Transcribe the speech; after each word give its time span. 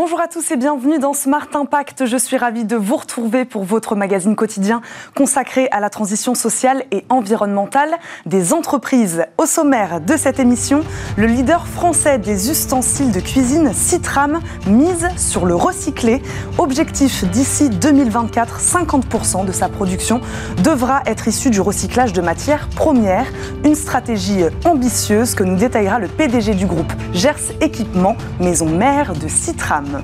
Bonjour 0.00 0.20
à 0.20 0.28
tous 0.28 0.52
et 0.52 0.56
bienvenue 0.56 1.00
dans 1.00 1.12
Smart 1.12 1.48
Impact. 1.54 2.06
Je 2.06 2.16
suis 2.16 2.36
ravie 2.36 2.64
de 2.64 2.76
vous 2.76 2.94
retrouver 2.94 3.44
pour 3.44 3.64
votre 3.64 3.96
magazine 3.96 4.36
quotidien 4.36 4.80
consacré 5.16 5.66
à 5.72 5.80
la 5.80 5.90
transition 5.90 6.36
sociale 6.36 6.84
et 6.92 7.04
environnementale 7.08 7.90
des 8.24 8.52
entreprises. 8.52 9.24
Au 9.38 9.46
sommaire 9.46 10.00
de 10.00 10.16
cette 10.16 10.38
émission, 10.38 10.84
le 11.16 11.26
leader 11.26 11.66
français 11.66 12.18
des 12.18 12.48
ustensiles 12.48 13.10
de 13.10 13.18
cuisine 13.18 13.72
Citram 13.72 14.38
mise 14.68 15.08
sur 15.16 15.46
le 15.46 15.56
recyclé. 15.56 16.22
Objectif 16.58 17.24
d'ici 17.24 17.68
2024, 17.68 18.60
50% 18.60 19.46
de 19.46 19.50
sa 19.50 19.68
production 19.68 20.20
devra 20.62 21.02
être 21.06 21.26
issue 21.26 21.50
du 21.50 21.60
recyclage 21.60 22.12
de 22.12 22.20
matières 22.20 22.68
premières. 22.68 23.26
Une 23.64 23.74
stratégie 23.74 24.44
ambitieuse 24.64 25.34
que 25.34 25.42
nous 25.42 25.56
détaillera 25.56 25.98
le 25.98 26.06
PDG 26.06 26.54
du 26.54 26.66
groupe 26.66 26.92
Gers 27.12 27.50
Équipement, 27.60 28.14
maison 28.38 28.66
mère 28.66 29.14
de 29.14 29.26
Citram. 29.26 29.87
на 29.88 30.02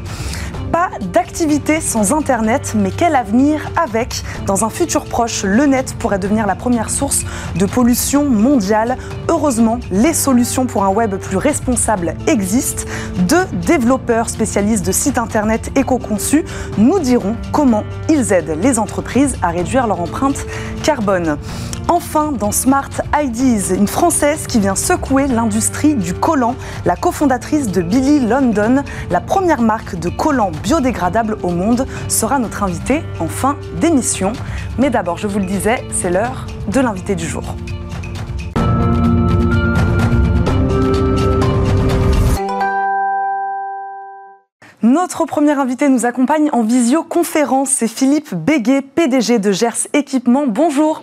Pas 0.74 0.90
d'activité 1.12 1.80
sans 1.80 2.12
Internet, 2.12 2.74
mais 2.76 2.90
quel 2.90 3.14
avenir 3.14 3.60
avec 3.76 4.24
Dans 4.44 4.64
un 4.64 4.70
futur 4.70 5.04
proche, 5.04 5.44
le 5.44 5.66
net 5.66 5.94
pourrait 6.00 6.18
devenir 6.18 6.48
la 6.48 6.56
première 6.56 6.90
source 6.90 7.22
de 7.54 7.64
pollution 7.64 8.24
mondiale. 8.28 8.96
Heureusement, 9.28 9.78
les 9.92 10.12
solutions 10.12 10.66
pour 10.66 10.82
un 10.82 10.88
web 10.88 11.14
plus 11.14 11.36
responsable 11.36 12.16
existent. 12.26 12.82
Deux 13.28 13.44
développeurs 13.64 14.28
spécialistes 14.28 14.84
de 14.84 14.90
sites 14.90 15.16
Internet 15.16 15.70
éco-conçus 15.78 16.44
nous 16.76 16.98
diront 16.98 17.36
comment 17.52 17.84
ils 18.08 18.32
aident 18.32 18.58
les 18.60 18.80
entreprises 18.80 19.36
à 19.42 19.50
réduire 19.50 19.86
leur 19.86 20.00
empreinte 20.00 20.44
carbone. 20.82 21.38
Enfin, 21.88 22.32
dans 22.32 22.50
Smart 22.50 22.90
IDs, 23.14 23.74
une 23.76 23.86
Française 23.86 24.46
qui 24.46 24.58
vient 24.58 24.74
secouer 24.74 25.26
l'industrie 25.26 25.94
du 25.94 26.14
collant, 26.14 26.56
la 26.86 26.96
cofondatrice 26.96 27.68
de 27.70 27.82
Billy 27.82 28.20
London, 28.20 28.82
la 29.10 29.20
première 29.20 29.60
marque 29.60 29.98
de 29.98 30.08
collants 30.08 30.50
biodégradables 30.64 31.36
au 31.42 31.50
monde, 31.50 31.86
sera 32.08 32.40
notre 32.40 32.64
invitée 32.64 33.02
en 33.20 33.28
fin 33.28 33.56
d'émission. 33.80 34.32
Mais 34.78 34.90
d'abord, 34.90 35.18
je 35.18 35.28
vous 35.28 35.38
le 35.38 35.44
disais, 35.44 35.84
c'est 35.92 36.10
l'heure 36.10 36.46
de 36.66 36.80
l'invité 36.80 37.14
du 37.14 37.26
jour. 37.26 37.54
Notre 44.82 45.24
premier 45.24 45.52
invité 45.52 45.88
nous 45.88 46.04
accompagne 46.04 46.50
en 46.52 46.62
visioconférence, 46.62 47.70
c'est 47.70 47.88
Philippe 47.88 48.34
Béguet, 48.34 48.82
PDG 48.82 49.38
de 49.38 49.50
Gers 49.50 49.88
Équipement. 49.94 50.46
Bonjour. 50.46 51.02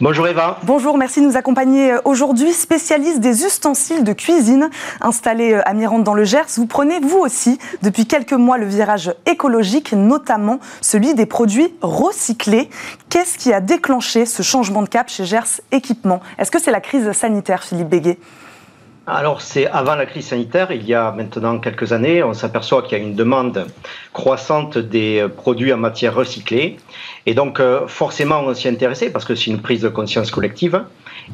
Bonjour 0.00 0.26
Eva. 0.28 0.58
Bonjour, 0.64 0.96
merci 0.96 1.20
de 1.20 1.26
nous 1.26 1.36
accompagner 1.36 1.92
euh, 1.92 2.00
aujourd'hui. 2.04 2.52
Spécialiste 2.52 3.20
des 3.20 3.44
ustensiles 3.44 4.04
de 4.04 4.12
cuisine 4.12 4.70
installé 5.00 5.52
euh, 5.52 5.68
à 5.68 5.74
Mirande 5.74 6.04
dans 6.04 6.14
le 6.14 6.24
Gers, 6.24 6.46
vous 6.56 6.66
prenez 6.66 7.00
vous 7.00 7.18
aussi 7.18 7.58
depuis 7.82 8.06
quelques 8.06 8.32
mois 8.32 8.58
le 8.58 8.66
virage 8.66 9.14
écologique, 9.26 9.92
notamment 9.92 10.58
celui 10.80 11.14
des 11.14 11.26
produits 11.26 11.74
recyclés. 11.80 12.70
Qu'est-ce 13.08 13.38
qui 13.38 13.52
a 13.52 13.60
déclenché 13.60 14.26
ce 14.26 14.42
changement 14.42 14.82
de 14.82 14.88
cap 14.88 15.08
chez 15.08 15.24
Gers 15.24 15.60
Équipement 15.72 16.20
Est-ce 16.38 16.50
que 16.50 16.60
c'est 16.60 16.70
la 16.70 16.80
crise 16.80 17.12
sanitaire, 17.12 17.62
Philippe 17.62 17.88
Béguet? 17.88 18.18
Alors, 19.10 19.40
c'est 19.40 19.66
avant 19.66 19.94
la 19.94 20.04
crise 20.04 20.26
sanitaire, 20.26 20.70
il 20.70 20.86
y 20.86 20.94
a 20.94 21.12
maintenant 21.12 21.58
quelques 21.58 21.92
années, 21.92 22.22
on 22.22 22.34
s'aperçoit 22.34 22.82
qu'il 22.82 22.98
y 22.98 23.00
a 23.00 23.04
une 23.04 23.14
demande 23.14 23.66
croissante 24.12 24.76
des 24.76 25.26
produits 25.36 25.72
en 25.72 25.78
matière 25.78 26.14
recyclée. 26.14 26.76
Et 27.24 27.32
donc, 27.32 27.58
euh, 27.58 27.86
forcément, 27.86 28.40
on 28.40 28.52
s'y 28.52 28.68
intéressé 28.68 29.10
parce 29.10 29.24
que 29.24 29.34
c'est 29.34 29.46
une 29.46 29.62
prise 29.62 29.80
de 29.80 29.88
conscience 29.88 30.30
collective. 30.30 30.84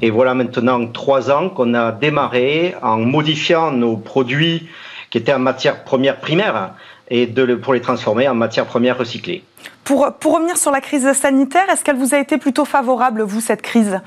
Et 0.03 0.11
voilà 0.11 0.35
maintenant 0.35 0.87
trois 0.87 1.31
ans 1.31 1.49
qu'on 1.49 1.75
a 1.75 1.91
démarré 1.91 2.75
en 2.83 2.99
modifiant 2.99 3.73
nos 3.73 3.97
produits 3.97 4.69
qui 5.11 5.19
étaient 5.19 5.35
en 5.35 5.39
matière 5.41 5.85
première 5.85 6.19
primaire 6.19 6.75
et 7.09 7.27
de, 7.27 7.55
pour 7.57 7.75
les 7.75 7.81
transformer 7.81 8.29
en 8.29 8.35
matière 8.35 8.67
première 8.67 8.99
recyclée. 8.99 9.43
Pour, 9.83 10.13
pour 10.15 10.35
revenir 10.35 10.57
sur 10.57 10.71
la 10.71 10.81
crise 10.81 11.13
sanitaire, 11.13 11.69
est-ce 11.71 11.85
qu'elle 11.85 11.97
vous 11.97 12.15
a 12.15 12.19
été 12.19 12.39
plutôt 12.39 12.65
favorable, 12.65 13.23
vous, 13.23 13.41
cette 13.41 13.63
crise? 13.63 14.01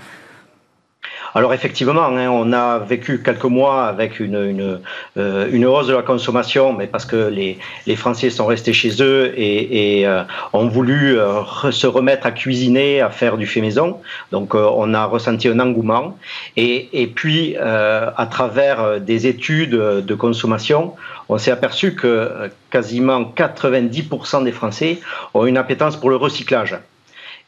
Alors 1.37 1.53
effectivement, 1.53 2.03
hein, 2.03 2.29
on 2.31 2.51
a 2.51 2.79
vécu 2.79 3.21
quelques 3.21 3.43
mois 3.43 3.85
avec 3.85 4.19
une, 4.19 4.79
euh, 5.17 5.49
une, 5.51 5.65
hausse 5.67 5.85
de 5.85 5.93
la 5.93 6.01
consommation, 6.01 6.73
mais 6.73 6.87
parce 6.87 7.05
que 7.05 7.27
les, 7.27 7.59
les 7.85 7.95
Français 7.95 8.31
sont 8.31 8.47
restés 8.47 8.73
chez 8.73 9.03
eux 9.03 9.31
et, 9.37 9.99
et 9.99 10.07
euh, 10.07 10.23
ont 10.53 10.67
voulu 10.67 11.19
euh, 11.19 11.43
se 11.69 11.85
remettre 11.85 12.25
à 12.25 12.31
cuisiner, 12.31 13.01
à 13.01 13.11
faire 13.11 13.37
du 13.37 13.45
fait 13.45 13.61
maison. 13.61 13.99
Donc 14.31 14.55
on 14.55 14.95
a 14.95 15.05
ressenti 15.05 15.47
un 15.47 15.59
engouement. 15.59 16.17
Et, 16.55 16.89
et 17.03 17.05
puis, 17.05 17.55
à 17.55 18.27
travers 18.31 18.99
des 18.99 19.27
études 19.27 19.75
de 20.09 20.15
consommation, 20.15 20.95
on 21.29 21.37
s'est 21.37 21.51
aperçu 21.51 21.93
que 21.93 22.49
quasiment 22.71 23.21
90% 23.21 24.43
des 24.43 24.51
Français 24.51 24.99
ont 25.35 25.45
une 25.45 25.57
appétence 25.57 25.97
pour 25.97 26.09
le 26.09 26.15
recyclage. 26.15 26.79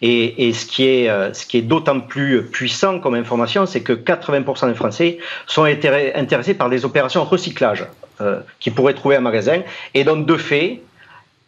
Et, 0.02 0.54
ce 0.54 0.66
qui 0.66 0.86
est, 0.86 1.10
euh, 1.10 1.34
ce 1.34 1.46
est 1.58 1.62
d'autant 1.62 2.00
plus 2.00 2.44
puissant 2.44 3.00
comme 3.00 3.16
information, 3.16 3.66
c'est 3.66 3.82
que 3.82 3.94
80% 3.94 4.70
des 4.70 4.76
Français 4.76 5.18
sont 5.46 5.64
intéressés 5.64 6.54
par 6.54 6.70
des 6.70 6.86
opérations 6.86 7.24
recyclage 7.26 7.86
euh, 8.22 8.40
qu'ils 8.60 8.74
pourraient 8.74 8.94
trouver 8.94 9.18
en 9.18 9.22
magasin. 9.22 9.62
Et 9.94 10.06
donc, 10.06 10.26
de 10.26 10.38
fait, 10.38 10.82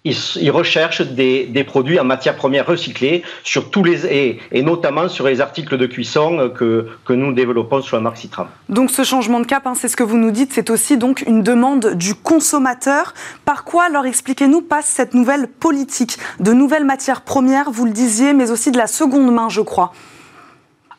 ils, 0.03 0.51
recherchent 0.51 1.01
des, 1.01 1.63
produits 1.65 1.99
en 1.99 2.03
matière 2.03 2.35
première 2.35 2.65
recyclée 2.65 3.23
sur 3.43 3.69
tous 3.69 3.83
les 3.83 4.05
et, 4.07 4.39
et, 4.51 4.63
notamment 4.63 5.07
sur 5.07 5.27
les 5.27 5.41
articles 5.41 5.77
de 5.77 5.85
cuisson 5.85 6.51
que, 6.55 6.87
que 7.05 7.13
nous 7.13 7.33
développons 7.33 7.81
sur 7.81 7.97
la 7.97 8.01
marque 8.01 8.17
Citram. 8.17 8.47
Donc 8.69 8.89
ce 8.89 9.03
changement 9.03 9.39
de 9.39 9.45
cap, 9.45 9.67
hein, 9.67 9.73
c'est 9.75 9.87
ce 9.87 9.95
que 9.95 10.03
vous 10.03 10.17
nous 10.17 10.31
dites, 10.31 10.53
c'est 10.53 10.69
aussi 10.69 10.97
donc 10.97 11.23
une 11.27 11.43
demande 11.43 11.93
du 11.93 12.15
consommateur. 12.15 13.13
Par 13.45 13.63
quoi, 13.63 13.85
alors 13.85 14.05
expliquez-nous, 14.05 14.61
passe 14.61 14.85
cette 14.85 15.13
nouvelle 15.13 15.47
politique? 15.47 16.17
De 16.39 16.51
nouvelles 16.51 16.85
matières 16.85 17.21
premières, 17.21 17.69
vous 17.69 17.85
le 17.85 17.91
disiez, 17.91 18.33
mais 18.33 18.49
aussi 18.49 18.71
de 18.71 18.77
la 18.77 18.87
seconde 18.87 19.31
main, 19.31 19.49
je 19.49 19.61
crois 19.61 19.93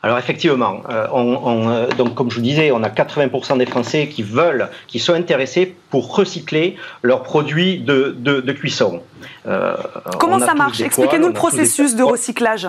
alors 0.03 0.17
effectivement, 0.17 0.81
euh, 0.89 1.07
on, 1.13 1.69
euh, 1.69 1.87
donc 1.97 2.13
comme 2.13 2.29
je 2.29 2.35
vous 2.35 2.41
disais, 2.41 2.71
on 2.73 2.83
a 2.83 2.89
80% 2.89 3.57
des 3.57 3.65
Français 3.65 4.09
qui 4.09 4.21
veulent, 4.21 4.67
qui 4.87 4.99
sont 4.99 5.13
intéressés 5.13 5.73
pour 5.89 6.13
recycler 6.13 6.75
leurs 7.03 7.23
produits 7.23 7.79
de, 7.79 8.13
de, 8.19 8.51
cuisson. 8.51 9.01
Euh, 9.47 9.77
Comment 10.19 10.39
ça 10.39 10.55
marche 10.55 10.81
Expliquez-nous 10.81 11.27
le 11.27 11.33
processus 11.33 11.95
de 11.95 12.03
recyclage. 12.03 12.67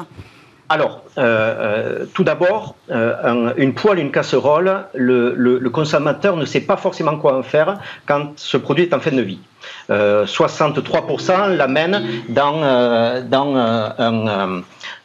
Alors, 0.74 1.02
tout 2.14 2.24
d'abord, 2.24 2.74
une 2.90 3.74
poêle, 3.74 4.00
une 4.00 4.10
casserole, 4.10 4.86
le, 4.94 5.68
consommateur 5.68 6.36
ne 6.36 6.44
sait 6.44 6.62
pas 6.62 6.76
forcément 6.76 7.16
quoi 7.16 7.36
en 7.38 7.44
faire 7.44 7.78
quand 8.06 8.32
ce 8.36 8.56
produit 8.56 8.84
est 8.84 8.94
en 8.94 8.98
fin 8.98 9.12
de 9.12 9.22
vie. 9.22 9.38
63% 9.88 11.54
l'amènent 11.56 12.02
dans, 12.28 12.60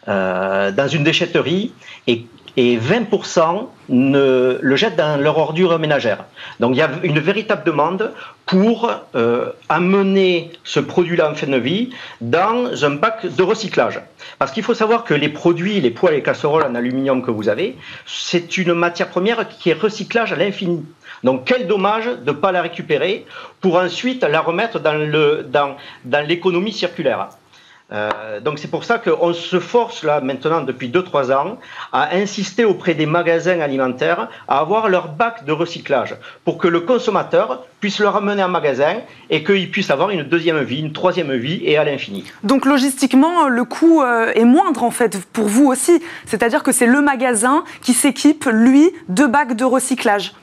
euh, 0.09 0.72
dans 0.72 0.88
une 0.88 1.03
déchetterie 1.03 1.72
et, 2.07 2.25
et 2.59 2.78
20% 2.78 3.68
ne, 3.88 4.59
le 4.62 4.75
jettent 4.75 4.97
dans 4.97 5.16
leur 5.16 5.38
ordure 5.38 5.80
ménagère. 5.80 6.25
Donc 6.59 6.75
il 6.75 6.80
y 6.80 6.81
a 6.81 6.90
une 7.03 7.20
véritable 7.20 7.64
demande 7.64 8.12
pour 8.46 8.92
euh, 9.16 9.52
amener 9.70 10.52
ce 10.66 10.81
produit-là 10.81 11.31
en 11.31 11.36
fin 11.36 11.48
de 11.48 11.56
vie 11.56 11.92
dans 12.19 12.84
un 12.84 12.90
bac 12.90 13.25
de 13.34 13.44
recyclage. 13.44 14.02
Parce 14.40 14.52
qu'il 14.52 14.64
faut 14.64 14.74
savoir 14.74 15.06
que 15.06 15.14
les 15.14 15.30
produits, 15.30 15.80
les 15.80 15.90
poêles 15.90 16.16
et 16.16 16.22
casseroles 16.22 16.64
en 16.64 16.75
aluminium 16.75 17.22
que 17.22 17.31
vous 17.31 17.48
avez, 17.48 17.78
c'est 18.06 18.58
une 18.58 18.74
matière 18.74 19.08
première 19.08 19.48
qui 19.48 19.69
est 19.69 19.81
recyclage 19.81 20.34
à 20.34 20.36
l'infini. 20.36 20.84
Donc 21.24 21.46
quel 21.46 21.66
dommage 21.66 22.08
de 22.08 22.31
ne 22.31 22.36
pas 22.36 22.52
la 22.52 22.62
récupérer 22.62 23.25
pour 23.62 23.78
ensuite 23.78 24.22
la 24.25 24.42
remettre 24.42 24.81
dans 24.81 25.78
l'économie 26.28 26.74
circulaire. 26.74 27.30
Euh, 27.92 28.40
donc 28.40 28.60
c'est 28.60 28.70
pour 28.70 28.84
ça 28.84 29.00
qu'on 29.00 29.34
se 29.34 29.60
force 29.60 30.04
là 30.04 30.22
maintenant 30.22 30.62
depuis 30.62 30.90
2-3 30.90 31.34
ans 31.34 31.58
à 31.92 32.16
insister 32.16 32.63
auprès 32.63 32.94
des 32.94 33.08
magasins 33.08 33.60
alimentaires 33.62 34.30
à 34.48 34.60
avoir 34.60 34.90
leur 34.90 35.08
bac 35.10 35.44
de 35.46 35.52
recyclage 35.52 36.16
pour 36.46 36.60
que 36.60 36.68
le 36.68 36.81
consommateur 36.81 37.66
puisse 37.80 38.00
le 38.00 38.08
ramener 38.08 38.44
en 38.44 38.50
magasin 38.50 38.98
et 39.31 39.44
qu'il 39.44 39.72
puisse 39.72 39.90
avoir 39.90 40.12
une 40.12 40.24
deuxième 40.24 40.62
vie, 40.62 40.81
une 40.81 40.94
troisième 40.94 41.34
vie 41.34 41.62
et 41.63 41.78
à 41.78 41.84
l'infini. 41.84 42.25
Donc 42.44 42.66
logistiquement, 42.66 43.48
le 43.48 43.63
coût 43.63 44.04
euh, 44.04 44.31
est 44.36 44.46
moindre 44.46 44.84
en 44.84 44.92
fait 44.92 45.25
pour 45.34 45.48
vous 45.48 45.66
aussi, 45.66 46.00
c'est-à-dire 46.25 46.62
que 46.62 46.72
c'est 46.72 46.86
le 46.86 47.02
magasin 47.02 47.63
qui 47.81 47.94
s'équipe 47.94 48.46
lui 48.52 48.92
de 49.08 49.25
bacs 49.25 49.56
de 49.56 49.66
recyclage. 49.66 50.34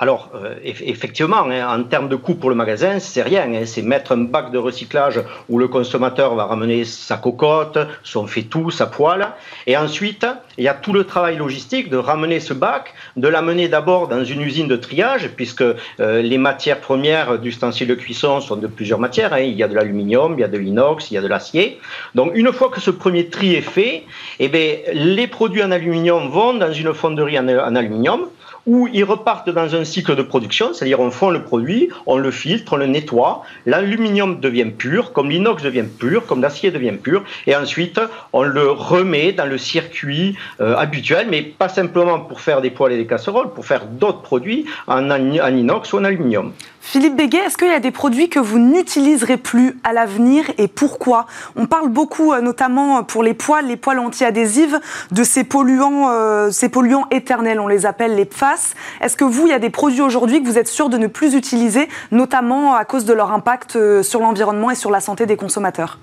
Alors, 0.00 0.30
euh, 0.34 0.56
effectivement, 0.64 1.44
hein, 1.48 1.78
en 1.78 1.84
termes 1.84 2.08
de 2.08 2.16
coût 2.16 2.34
pour 2.34 2.50
le 2.50 2.56
magasin, 2.56 2.98
c'est 2.98 3.22
rien. 3.22 3.44
Hein. 3.54 3.64
c'est 3.64 3.82
mettre 3.82 4.10
un 4.10 4.24
bac 4.24 4.50
de 4.50 4.58
recyclage 4.58 5.20
où 5.48 5.56
le 5.56 5.68
consommateur 5.68 6.34
va 6.34 6.46
ramener 6.46 6.84
sa 6.84 7.16
cocotte, 7.16 7.78
son 8.02 8.26
tout, 8.50 8.72
sa 8.72 8.86
poêle. 8.86 9.28
Et 9.68 9.76
ensuite, 9.76 10.26
il 10.58 10.64
y 10.64 10.68
a 10.68 10.74
tout 10.74 10.92
le 10.92 11.04
travail 11.04 11.36
logistique 11.36 11.90
de 11.90 11.96
ramener 11.96 12.40
ce 12.40 12.52
bac, 12.52 12.92
de 13.16 13.28
l'amener 13.28 13.68
d'abord 13.68 14.08
dans 14.08 14.24
une 14.24 14.40
usine 14.40 14.66
de 14.66 14.74
triage, 14.74 15.28
puisque 15.36 15.62
euh, 15.62 15.74
les 16.22 16.38
matières 16.38 16.80
premières 16.80 17.38
d'ustensiles 17.38 17.86
de 17.86 17.94
cuisson 17.94 18.40
sont 18.40 18.56
de 18.56 18.66
plusieurs 18.66 18.98
matières. 18.98 19.32
Hein. 19.32 19.42
il 19.42 19.54
y 19.54 19.62
a 19.62 19.68
de 19.68 19.76
l'aluminium, 19.76 20.34
il 20.36 20.40
y 20.40 20.44
a 20.44 20.48
de 20.48 20.58
l'inox, 20.58 21.12
il 21.12 21.14
y 21.14 21.18
a 21.18 21.22
de 21.22 21.28
l'acier. 21.28 21.78
Donc, 22.16 22.32
une 22.34 22.52
fois 22.52 22.68
que 22.68 22.80
ce 22.80 22.90
premier 22.90 23.28
tri 23.28 23.54
est 23.54 23.60
fait, 23.60 24.02
eh 24.40 24.48
bien, 24.48 24.74
les 24.92 25.28
produits 25.28 25.62
en 25.62 25.70
aluminium 25.70 26.28
vont 26.30 26.54
dans 26.54 26.72
une 26.72 26.92
fonderie 26.92 27.38
en 27.38 27.76
aluminium 27.76 28.26
où 28.66 28.88
ils 28.92 29.04
repartent 29.04 29.50
dans 29.50 29.74
un 29.74 29.84
cycle 29.84 30.16
de 30.16 30.22
production, 30.22 30.72
c'est-à-dire 30.72 31.00
on 31.00 31.10
fond 31.10 31.30
le 31.30 31.42
produit, 31.42 31.90
on 32.06 32.16
le 32.16 32.30
filtre, 32.30 32.74
on 32.74 32.76
le 32.76 32.86
nettoie, 32.86 33.42
l'aluminium 33.66 34.40
devient 34.40 34.70
pur, 34.76 35.12
comme 35.12 35.30
l'inox 35.30 35.62
devient 35.62 35.84
pur, 35.98 36.26
comme 36.26 36.40
l'acier 36.40 36.70
devient 36.70 36.96
pur, 37.00 37.24
et 37.46 37.54
ensuite 37.54 38.00
on 38.32 38.42
le 38.42 38.70
remet 38.70 39.32
dans 39.32 39.46
le 39.46 39.58
circuit 39.58 40.36
euh, 40.60 40.76
habituel, 40.76 41.26
mais 41.30 41.42
pas 41.42 41.68
simplement 41.68 42.20
pour 42.20 42.40
faire 42.40 42.60
des 42.60 42.70
poêles 42.70 42.92
et 42.92 42.96
des 42.96 43.06
casseroles, 43.06 43.52
pour 43.52 43.66
faire 43.66 43.86
d'autres 43.86 44.22
produits 44.22 44.64
en, 44.86 45.10
inox 45.10 45.92
ou 45.92 45.98
en 45.98 46.04
aluminium. 46.04 46.52
Philippe 46.80 47.16
Béguet, 47.16 47.38
est-ce 47.38 47.56
qu'il 47.56 47.68
y 47.68 47.72
a 47.72 47.80
des 47.80 47.90
produits 47.90 48.28
que 48.28 48.38
vous 48.38 48.58
n'utiliserez 48.58 49.38
plus 49.38 49.78
à 49.84 49.94
l'avenir 49.94 50.44
et 50.58 50.68
pourquoi? 50.68 51.24
On 51.56 51.64
parle 51.64 51.88
beaucoup, 51.88 52.32
euh, 52.32 52.42
notamment 52.42 53.02
pour 53.04 53.22
les 53.22 53.32
poêles, 53.32 53.66
les 53.66 53.78
poêles 53.78 53.98
anti-adhésives, 53.98 54.78
de 55.10 55.24
ces 55.24 55.44
polluants, 55.44 56.10
euh, 56.10 56.50
ces 56.50 56.68
polluants 56.68 57.06
éternels, 57.10 57.58
on 57.58 57.68
les 57.68 57.86
appelle 57.86 58.14
les 58.16 58.26
PFAS. 58.26 58.53
Est-ce 59.00 59.16
que 59.16 59.24
vous, 59.24 59.46
il 59.46 59.50
y 59.50 59.54
a 59.54 59.58
des 59.58 59.70
produits 59.70 60.00
aujourd'hui 60.00 60.42
que 60.42 60.46
vous 60.46 60.58
êtes 60.58 60.68
sûr 60.68 60.88
de 60.88 60.98
ne 60.98 61.06
plus 61.06 61.34
utiliser, 61.34 61.88
notamment 62.10 62.74
à 62.74 62.84
cause 62.84 63.04
de 63.04 63.12
leur 63.12 63.32
impact 63.32 63.76
euh, 63.76 64.02
sur 64.02 64.20
l'environnement 64.20 64.70
et 64.70 64.74
sur 64.74 64.90
la 64.90 65.00
santé 65.00 65.26
des 65.26 65.36
consommateurs? 65.36 65.98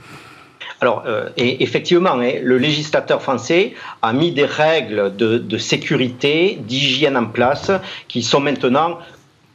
Alors, 0.80 1.04
et 1.38 1.62
effectivement, 1.62 2.14
hein, 2.14 2.34
le 2.42 2.58
législateur 2.58 3.22
français 3.22 3.76
a 4.02 4.14
mis 4.14 4.32
des 4.32 4.46
règles 4.46 5.16
de 5.16 5.58
sécurité, 5.60 6.58
d'hygiène 6.60 7.18
en 7.18 7.26
place, 7.26 7.72
qui 8.08 8.24
sont 8.24 8.40
maintenant 8.40 8.98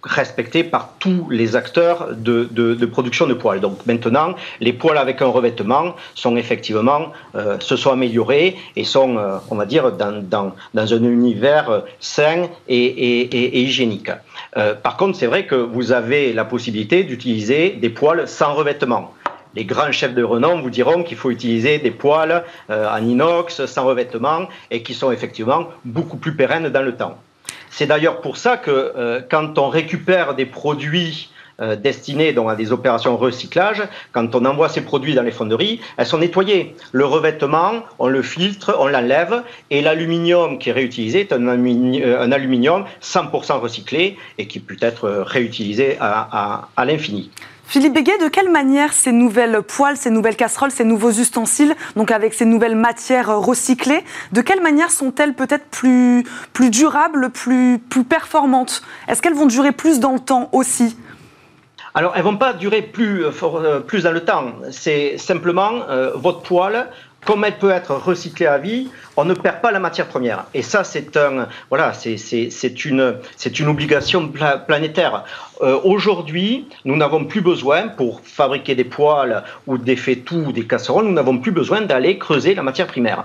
respecté 0.06 0.64
par 0.64 0.94
tous 0.98 1.28
les 1.30 1.56
acteurs 1.56 2.08
de, 2.16 2.86
production 2.86 3.26
de 3.26 3.34
poils. 3.34 3.60
Donc 3.60 3.84
maintenant, 3.86 4.34
les 4.60 4.72
poils 4.72 4.96
avec 4.96 5.20
un 5.20 5.26
revêtement 5.26 5.96
sont 6.14 6.36
effectivement 6.36 7.12
euh, 7.34 7.58
se 7.60 7.76
sont 7.76 7.90
améliorés 7.90 8.56
et 8.76 8.84
sont, 8.84 9.18
euh, 9.18 9.38
on 9.50 9.56
va 9.56 9.66
dire, 9.66 9.92
dans, 9.92 10.22
dans, 10.22 10.52
dans 10.72 10.94
un 10.94 11.02
univers 11.02 11.82
sain 12.00 12.48
et, 12.68 13.60
hygiénique. 13.60 14.10
Euh, 14.56 14.74
par 14.74 14.96
contre, 14.96 15.18
c'est 15.18 15.26
vrai 15.26 15.46
que 15.46 15.56
vous 15.56 15.92
avez 15.92 16.32
la 16.32 16.44
possibilité 16.44 17.02
d'utiliser 17.02 17.70
des 17.70 17.90
poils 17.90 18.28
sans 18.28 18.54
revêtement 18.54 19.12
les 19.54 19.64
grands 19.64 19.90
chefs 19.90 20.12
de 20.12 20.22
renom 20.22 20.60
vous 20.60 20.68
diront 20.68 21.02
qu'il 21.02 21.16
faut 21.16 21.30
utiliser 21.30 21.78
des 21.78 21.90
poils 21.90 22.44
en 22.68 22.98
inox 22.98 23.64
sans 23.64 23.86
revêtement 23.86 24.48
et 24.70 24.82
qui 24.82 24.92
sont 24.92 25.10
effectivement 25.10 25.68
beaucoup 25.82 26.18
plus 26.18 26.36
pérennes 26.36 26.68
dans 26.68 26.82
le 26.82 26.94
temps. 26.94 27.16
C'est 27.76 27.86
d'ailleurs 27.86 28.22
pour 28.22 28.38
ça 28.38 28.56
que 28.56 28.70
euh, 28.70 29.20
quand 29.30 29.58
on 29.58 29.68
récupère 29.68 30.34
des 30.34 30.46
produits 30.46 31.28
euh, 31.60 31.76
destinés 31.76 32.32
donc, 32.32 32.48
à 32.48 32.54
des 32.54 32.72
opérations 32.72 33.18
recyclage, 33.18 33.82
quand 34.12 34.34
on 34.34 34.46
envoie 34.46 34.70
ces 34.70 34.80
produits 34.80 35.12
dans 35.12 35.22
les 35.22 35.30
fonderies, 35.30 35.82
elles 35.98 36.06
sont 36.06 36.16
nettoyées. 36.16 36.74
Le 36.92 37.04
revêtement, 37.04 37.82
on 37.98 38.08
le 38.08 38.22
filtre, 38.22 38.74
on 38.80 38.86
l'enlève, 38.86 39.42
et 39.68 39.82
l'aluminium 39.82 40.58
qui 40.58 40.70
est 40.70 40.72
réutilisé 40.72 41.20
est 41.20 41.34
un, 41.34 41.46
euh, 41.46 42.32
aluminium 42.32 42.86
100% 43.02 43.60
recyclé 43.60 44.16
et 44.38 44.46
qui 44.46 44.58
peut 44.58 44.78
être 44.80 45.10
réutilisé 45.10 45.98
à 46.00 46.84
l'infini. 46.86 47.30
Philippe 47.68 47.94
Béguet, 47.94 48.16
de 48.18 48.28
quelle 48.28 48.48
manière 48.48 48.92
ces 48.92 49.10
nouvelles 49.10 49.60
poêles, 49.60 49.96
ces 49.96 50.10
nouvelles 50.10 50.36
casseroles, 50.36 50.70
ces 50.70 50.84
nouveaux 50.84 51.10
ustensiles, 51.10 51.74
donc 51.96 52.12
avec 52.12 52.32
ces 52.32 52.44
nouvelles 52.44 52.76
matières 52.76 53.40
recyclées, 53.40 54.04
de 54.30 54.40
quelle 54.40 54.62
manière 54.62 54.92
sont-elles 54.92 55.34
peut-être 55.34 55.66
plus, 55.66 56.24
durables, 56.70 57.30
plus, 57.30 57.80
performantes? 58.08 58.82
Est-ce 59.08 59.20
qu'elles 59.20 59.34
vont 59.34 59.46
durer 59.46 59.72
plus 59.72 59.98
dans 59.98 60.12
le 60.12 60.20
temps 60.20 60.48
aussi? 60.52 60.96
Alors, 61.94 62.12
elles 62.14 62.22
vont 62.22 62.36
pas 62.36 62.52
durer 62.52 62.82
plus, 62.82 63.24
euh, 63.24 63.30
euh, 63.42 63.80
plus 63.80 64.04
dans 64.04 64.12
le 64.12 64.24
temps. 64.24 64.52
C'est 64.70 65.18
simplement 65.18 65.82
euh, 65.88 66.12
votre 66.14 66.42
poêle, 66.42 66.88
comme 67.26 67.44
elle 67.44 67.58
peut 67.58 67.70
être 67.70 67.94
recyclée 67.94 68.46
à 68.46 68.58
vie, 68.58 68.88
on 69.16 69.24
ne 69.24 69.34
perd 69.34 69.60
pas 69.60 69.72
la 69.72 69.80
matière 69.80 70.06
première. 70.06 70.46
Et 70.54 70.62
ça, 70.62 70.84
c'est 70.84 71.16
un, 71.16 71.48
voilà, 71.68 71.92
c'est 71.92 72.84
une, 72.84 73.16
une 73.58 73.68
obligation 73.68 74.32
planétaire. 74.66 75.24
Euh, 75.62 75.80
aujourd'hui, 75.84 76.68
nous 76.84 76.96
n'avons 76.96 77.24
plus 77.24 77.40
besoin, 77.40 77.88
pour 77.88 78.20
fabriquer 78.22 78.74
des 78.74 78.84
poêles 78.84 79.42
ou 79.66 79.78
des 79.78 79.96
fétous 79.96 80.44
ou 80.48 80.52
des 80.52 80.66
casseroles, 80.66 81.06
nous 81.06 81.14
n'avons 81.14 81.38
plus 81.38 81.50
besoin 81.50 81.80
d'aller 81.80 82.18
creuser 82.18 82.54
la 82.54 82.62
matière 82.62 82.86
primaire. 82.86 83.24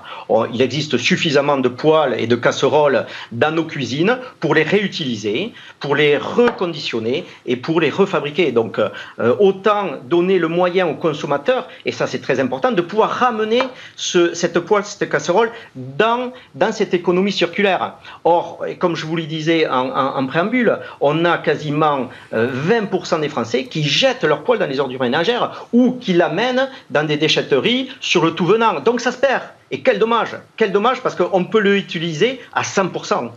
il 0.53 0.61
existe 0.61 0.97
suffisamment 0.97 1.57
de 1.57 1.67
poêles 1.67 2.15
et 2.17 2.27
de 2.27 2.35
casseroles 2.37 3.05
dans 3.33 3.53
nos 3.53 3.65
cuisines 3.65 4.17
pour 4.39 4.55
les 4.55 4.63
réutiliser, 4.63 5.51
pour 5.81 5.95
les 5.95 6.17
reconditionner 6.17 7.25
et 7.45 7.57
pour 7.57 7.81
les 7.81 7.89
refabriquer. 7.89 8.53
Donc, 8.53 8.79
euh, 8.79 9.35
autant 9.39 9.89
donner 10.05 10.39
le 10.39 10.47
moyen 10.47 10.87
aux 10.87 10.95
consommateurs, 10.95 11.67
et 11.85 11.91
ça 11.91 12.07
c'est 12.07 12.21
très 12.21 12.39
important, 12.39 12.71
de 12.71 12.81
pouvoir 12.81 13.09
ramener 13.09 13.61
ce, 13.95 14.33
cette 14.33 14.59
poêle, 14.59 14.83
cette 14.85 15.09
casserole 15.09 15.51
dans, 15.75 16.31
dans 16.55 16.71
cette 16.71 16.93
économie 16.93 17.31
circulaire. 17.31 17.95
Or, 18.23 18.65
comme 18.79 18.95
je 18.95 19.05
vous 19.05 19.15
le 19.15 19.23
disais 19.23 19.67
en, 19.67 20.25
préambule, 20.27 20.77
on 20.99 21.25
a 21.25 21.37
quasiment 21.37 22.09
20% 22.33 22.33
euh, 22.33 23.19
des 23.19 23.29
Français 23.29 23.65
qui 23.65 23.83
jettent 23.83 24.23
leur 24.23 24.43
poêle 24.43 24.59
dans 24.59 24.67
les 24.67 24.79
ordures 24.79 25.01
ménagères 25.01 25.67
ou 25.73 25.97
qui 25.99 26.13
l'amènent 26.13 26.69
dans 26.89 27.05
des 27.05 27.17
déchetteries 27.17 27.89
sur 27.99 28.23
le 28.23 28.31
tout 28.31 28.45
venant. 28.45 28.79
Donc 28.79 29.01
ça 29.01 29.11
se 29.11 29.17
perd. 29.17 29.43
Et 29.71 29.81
quel 29.81 29.99
dommage 29.99 30.35
Quel 30.57 30.71
dommage 30.71 31.01
parce 31.01 31.15
qu'on 31.15 31.45
peut 31.45 31.59
l'utiliser 31.59 32.41
à 32.53 32.61
100%. 32.61 33.31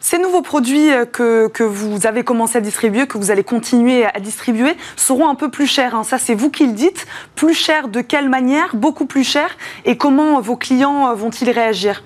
Ces 0.00 0.18
nouveaux 0.18 0.42
produits 0.42 0.92
euh, 0.92 1.06
que, 1.06 1.62
vous 1.62 2.06
avez 2.06 2.24
commencé 2.24 2.58
à 2.58 2.60
distribuer, 2.60 3.06
que 3.06 3.18
vous 3.18 3.30
allez 3.30 3.44
continuer 3.44 4.04
à 4.04 4.20
distribuer, 4.20 4.76
seront 4.96 5.28
un 5.28 5.34
peu 5.34 5.50
plus 5.50 5.66
chers. 5.66 5.94
Hein. 5.94 6.04
Ça, 6.04 6.18
c'est 6.18 6.34
vous 6.34 6.50
qui 6.50 6.66
le 6.66 6.72
dites. 6.72 7.06
Plus 7.34 7.54
cher 7.54 7.88
de 7.88 8.00
quelle 8.00 8.28
manière? 8.28 8.76
Beaucoup 8.76 9.06
plus 9.06 9.24
cher. 9.24 9.56
Et 9.84 9.96
comment 9.96 10.40
vos 10.40 10.56
clients 10.56 11.08
euh, 11.10 11.14
vont-ils 11.14 11.50
réagir? 11.50 12.02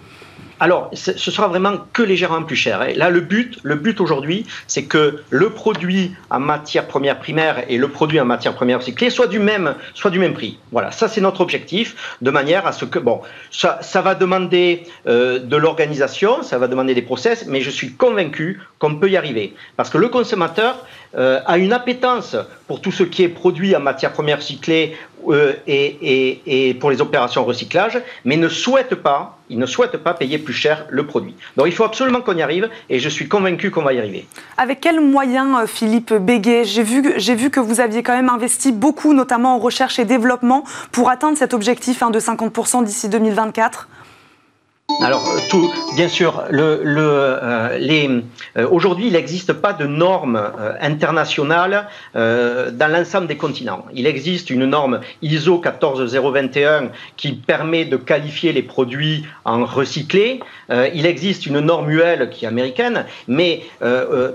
Alors, 0.60 0.90
ce 0.92 1.30
sera 1.30 1.48
vraiment 1.48 1.74
que 1.92 2.02
légèrement 2.02 2.42
plus 2.42 2.56
cher. 2.56 2.82
Et 2.82 2.94
là, 2.94 3.10
le 3.10 3.20
but, 3.20 3.58
le 3.62 3.76
but 3.76 4.00
aujourd'hui, 4.00 4.46
c'est 4.66 4.84
que 4.84 5.22
le 5.30 5.50
produit 5.50 6.12
en 6.30 6.40
matière 6.40 6.86
première 6.86 7.18
primaire 7.18 7.64
et 7.68 7.78
le 7.78 7.88
produit 7.88 8.20
en 8.20 8.24
matière 8.24 8.54
première 8.54 8.78
recyclée 8.78 9.10
soient 9.10 9.26
du 9.26 9.38
même, 9.38 9.74
du 10.10 10.18
même 10.18 10.34
prix. 10.34 10.58
Voilà, 10.72 10.90
ça 10.90 11.08
c'est 11.08 11.20
notre 11.20 11.40
objectif, 11.40 12.16
de 12.22 12.30
manière 12.30 12.66
à 12.66 12.72
ce 12.72 12.84
que, 12.84 12.98
bon, 12.98 13.20
ça, 13.50 13.78
ça 13.82 14.02
va 14.02 14.14
demander 14.14 14.84
euh, 15.06 15.38
de 15.38 15.56
l'organisation, 15.56 16.42
ça 16.42 16.58
va 16.58 16.66
demander 16.66 16.94
des 16.94 17.02
process, 17.02 17.46
mais 17.46 17.60
je 17.60 17.70
suis 17.70 17.92
convaincu 17.92 18.60
qu'on 18.78 18.96
peut 18.96 19.10
y 19.10 19.16
arriver. 19.16 19.54
Parce 19.76 19.90
que 19.90 19.98
le 19.98 20.08
consommateur 20.08 20.84
euh, 21.16 21.40
a 21.46 21.56
une 21.58 21.72
appétence 21.72 22.36
pour 22.66 22.80
tout 22.80 22.92
ce 22.92 23.02
qui 23.02 23.22
est 23.22 23.28
produit 23.28 23.74
en 23.74 23.80
matière 23.80 24.12
première 24.12 24.38
recyclée 24.38 24.96
euh, 25.28 25.54
et, 25.66 26.76
pour 26.80 26.90
les 26.90 27.00
opérations 27.00 27.44
recyclage, 27.44 28.00
mais 28.24 28.36
ne 28.36 28.48
souhaite 28.48 28.94
pas, 28.94 29.38
il 29.50 29.58
ne 29.58 29.66
souhaite 29.66 29.96
pas 29.98 30.14
payer 30.14 30.38
plus 30.38 30.52
cher 30.52 30.86
le 30.90 31.06
produit. 31.06 31.34
Donc 31.56 31.66
il 31.66 31.72
faut 31.72 31.84
absolument 31.84 32.20
qu'on 32.20 32.36
y 32.36 32.42
arrive 32.42 32.68
et 32.88 32.98
je 32.98 33.08
suis 33.08 33.28
convaincu 33.28 33.70
qu'on 33.70 33.82
va 33.82 33.92
y 33.92 33.98
arriver. 33.98 34.26
Avec 34.56 34.80
quels 34.80 35.00
moyens, 35.00 35.62
euh, 35.62 35.66
Philippe 35.66 36.12
Béguet? 36.14 36.64
J'ai 36.64 36.82
vu, 36.82 37.14
j'ai 37.16 37.34
vu 37.34 37.50
que 37.50 37.60
vous 37.60 37.80
aviez 37.80 38.02
quand 38.02 38.14
même 38.14 38.28
investi 38.28 38.72
beaucoup, 38.72 39.12
notamment 39.14 39.56
en 39.56 39.58
recherche 39.58 39.98
et 39.98 40.04
développement, 40.04 40.64
pour 40.92 41.10
atteindre 41.10 41.36
cet 41.36 41.54
objectif 41.54 42.02
hein, 42.02 42.10
de 42.10 42.20
50% 42.20 42.84
d'ici 42.84 43.08
2024. 43.08 43.88
Alors, 45.00 45.22
tout, 45.48 45.70
bien 45.94 46.08
sûr, 46.08 46.44
euh, 46.52 47.78
euh, 48.56 48.68
aujourd'hui, 48.70 49.06
il 49.06 49.12
n'existe 49.12 49.52
pas 49.52 49.72
de 49.72 49.86
norme 49.86 50.36
euh, 50.36 50.72
internationale 50.80 51.88
dans 52.14 52.92
l'ensemble 52.92 53.26
des 53.26 53.36
continents. 53.36 53.84
Il 53.92 54.06
existe 54.06 54.50
une 54.50 54.64
norme 54.64 55.00
ISO 55.22 55.58
14021 55.58 56.88
qui 57.16 57.32
permet 57.32 57.84
de 57.84 57.96
qualifier 57.96 58.52
les 58.52 58.62
produits 58.62 59.24
en 59.44 59.64
recyclés. 59.64 60.40
il 60.70 61.06
existe 61.06 61.46
une 61.46 61.60
norme 61.60 61.90
UL 61.90 62.28
qui 62.30 62.44
est 62.44 62.48
américaine, 62.48 63.04
mais 63.28 63.62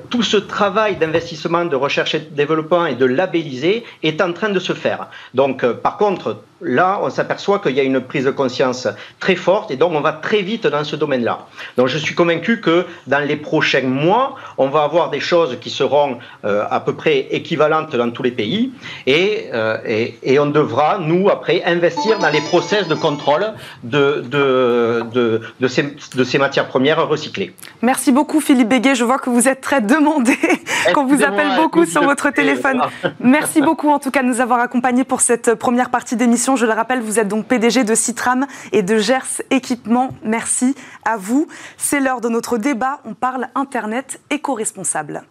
tout 0.10 0.24
ce 0.24 0.38
travail 0.38 0.96
d'investissement, 0.96 1.66
de 1.66 1.76
recherche 1.76 2.16
et 2.16 2.20
de 2.20 2.36
développement 2.36 2.86
et 2.86 2.96
de 2.96 3.06
labelliser 3.06 3.84
est 4.02 4.22
en 4.22 4.32
train 4.34 4.50
de 4.50 4.60
se 4.60 4.74
faire. 4.74 5.08
Donc, 5.34 5.66
par 5.66 5.98
contre, 5.98 6.38
là, 6.64 7.00
on 7.02 7.10
s'aperçoit 7.10 7.60
qu'il 7.60 7.76
y 7.76 7.80
a 7.80 7.84
une 7.84 8.02
prise 8.02 8.26
de 8.26 8.32
conscience 8.32 8.88
très 9.20 9.36
forte 9.36 9.72
et 9.72 9.76
donc 9.76 9.94
on 9.94 10.02
va 10.02 10.14
très 10.14 10.42
vite 10.42 10.68
dans 10.68 10.84
ce 10.84 10.96
domaine-là. 10.96 11.48
Donc 11.78 11.88
je 11.88 11.98
suis 11.98 12.16
convaincu 12.16 12.62
que 12.62 12.86
dans 13.08 13.20
les 13.20 13.36
prochains 13.36 13.82
mois, 13.82 14.36
on 14.58 14.70
va 14.70 14.84
avoir 14.84 15.10
des 15.10 15.20
choses 15.20 15.58
qui 15.60 15.70
seront 15.70 16.18
euh, 16.46 16.64
à 16.70 16.80
peu 16.80 16.94
près 16.94 17.28
équivalentes 17.32 17.96
dans 17.96 18.10
tous 18.12 18.24
les 18.24 18.32
pays 18.32 18.72
euh, 19.08 19.78
et, 19.86 20.18
et, 20.24 20.40
on 20.40 20.48
devra, 20.48 21.00
nous, 21.00 21.30
après, 21.30 21.64
investir 21.66 22.20
dans 22.20 22.30
les 22.30 22.42
process 22.42 22.88
de 22.88 22.96
contrôle 22.96 23.46
de, 23.84 24.24
de, 24.28 25.04
de, 25.14 25.42
de, 25.60 25.68
ces, 25.68 25.96
de 26.16 26.24
ces 26.24 26.38
matières 26.38 26.68
premières 26.68 27.08
recyclées. 27.08 27.54
Merci 27.82 28.12
beaucoup 28.12 28.40
Philippe 28.40 28.70
Béguet, 28.70 28.96
je 28.96 29.04
vois 29.04 29.20
que 29.20 29.30
vous 29.30 29.48
êtes 29.48 29.62
très 29.62 29.82
demandé, 29.82 30.38
qu'on 30.94 31.06
vous 31.06 31.24
appelle 31.24 31.56
beaucoup 31.58 31.86
sur 31.86 32.04
votre 32.04 32.30
téléphone. 32.32 32.82
Merci 33.20 33.62
beaucoup 33.62 33.90
en 33.90 34.00
tout 34.00 34.12
cas 34.12 34.24
de 34.24 34.28
nous 34.28 34.42
avoir 34.42 34.60
accompagnés 34.60 35.04
pour 35.04 35.22
cette 35.22 35.56
première 35.56 35.90
partie 35.90 36.16
d'émission. 36.16 36.53
Je 36.56 36.66
le 36.66 36.74
rappelle, 36.74 37.02
vous 37.02 37.20
êtes 37.20 37.28
donc 37.28 37.48
PDG 37.48 37.84
de 37.84 37.96
Citram 37.96 38.46
et 38.72 38.82
de 38.82 38.98
Gers 38.98 39.42
Équipement. 39.50 40.10
Merci 40.24 40.76
à 41.06 41.18
vous. 41.18 41.48
C'est 41.78 42.00
l'heure 42.00 42.22
de 42.22 42.30
notre 42.30 42.58
débat. 42.58 43.00
On 43.06 43.14
parle 43.14 43.48
Internet 43.56 44.20
éco-responsable. 44.30 45.24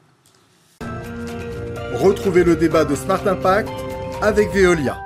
Retrouvez 1.95 2.43
le 2.43 2.57
débat 2.57 2.85
de 2.85 2.95
Smart 2.95 3.27
Impact 3.27 3.69
avec 4.23 4.51
Veolia. 4.53 4.97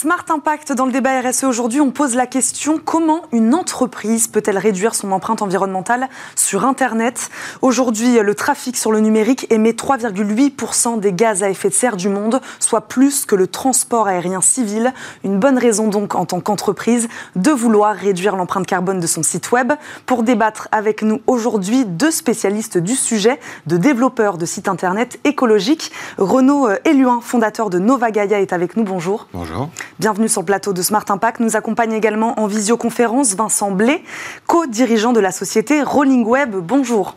Smart 0.00 0.24
Impact, 0.28 0.72
dans 0.74 0.86
le 0.86 0.92
débat 0.92 1.20
RSE 1.22 1.42
aujourd'hui, 1.42 1.80
on 1.80 1.90
pose 1.90 2.14
la 2.14 2.28
question 2.28 2.78
comment 2.78 3.22
une 3.32 3.52
entreprise 3.52 4.28
peut-elle 4.28 4.56
réduire 4.56 4.94
son 4.94 5.10
empreinte 5.10 5.42
environnementale 5.42 6.08
sur 6.36 6.64
Internet? 6.64 7.30
Aujourd'hui, 7.62 8.20
le 8.20 8.34
trafic 8.36 8.76
sur 8.76 8.92
le 8.92 9.00
numérique 9.00 9.48
émet 9.50 9.72
3,8% 9.72 11.00
des 11.00 11.12
gaz 11.12 11.42
à 11.42 11.50
effet 11.50 11.68
de 11.68 11.74
serre 11.74 11.96
du 11.96 12.08
monde, 12.08 12.40
soit 12.60 12.82
plus 12.82 13.26
que 13.26 13.34
le 13.34 13.48
transport 13.48 14.06
aérien 14.06 14.40
civil. 14.40 14.92
Une 15.24 15.40
bonne 15.40 15.58
raison 15.58 15.88
donc 15.88 16.14
en 16.14 16.26
tant 16.26 16.38
qu'entreprise 16.38 17.08
de 17.34 17.50
vouloir 17.50 17.96
réduire 17.96 18.36
l'empreinte 18.36 18.68
carbone 18.68 19.00
de 19.00 19.06
son 19.08 19.24
site 19.24 19.50
web. 19.50 19.72
Pour 20.06 20.22
débattre 20.22 20.68
avec 20.70 21.02
nous 21.02 21.22
aujourd'hui, 21.26 21.84
deux 21.84 22.12
spécialistes 22.12 22.78
du 22.78 22.94
sujet, 22.94 23.40
de 23.66 23.76
développeurs 23.76 24.38
de 24.38 24.46
sites 24.46 24.68
Internet 24.68 25.18
écologiques. 25.24 25.90
Renaud 26.18 26.68
Eluin, 26.84 27.18
fondateur 27.20 27.68
de 27.68 27.80
Nova 27.80 28.12
Gaia, 28.12 28.40
est 28.40 28.52
avec 28.52 28.76
nous. 28.76 28.84
Bonjour. 28.84 29.26
Bonjour. 29.32 29.68
Bienvenue 29.98 30.28
sur 30.28 30.42
le 30.42 30.46
plateau 30.46 30.72
de 30.72 30.80
Smart 30.80 31.04
Impact. 31.08 31.40
Nous 31.40 31.56
accompagne 31.56 31.92
également 31.92 32.38
en 32.38 32.46
visioconférence 32.46 33.34
Vincent 33.34 33.72
Blé, 33.72 34.04
co-dirigeant 34.46 35.12
de 35.12 35.18
la 35.18 35.32
société 35.32 35.82
Rolling 35.82 36.24
Web. 36.24 36.54
Bonjour. 36.54 37.16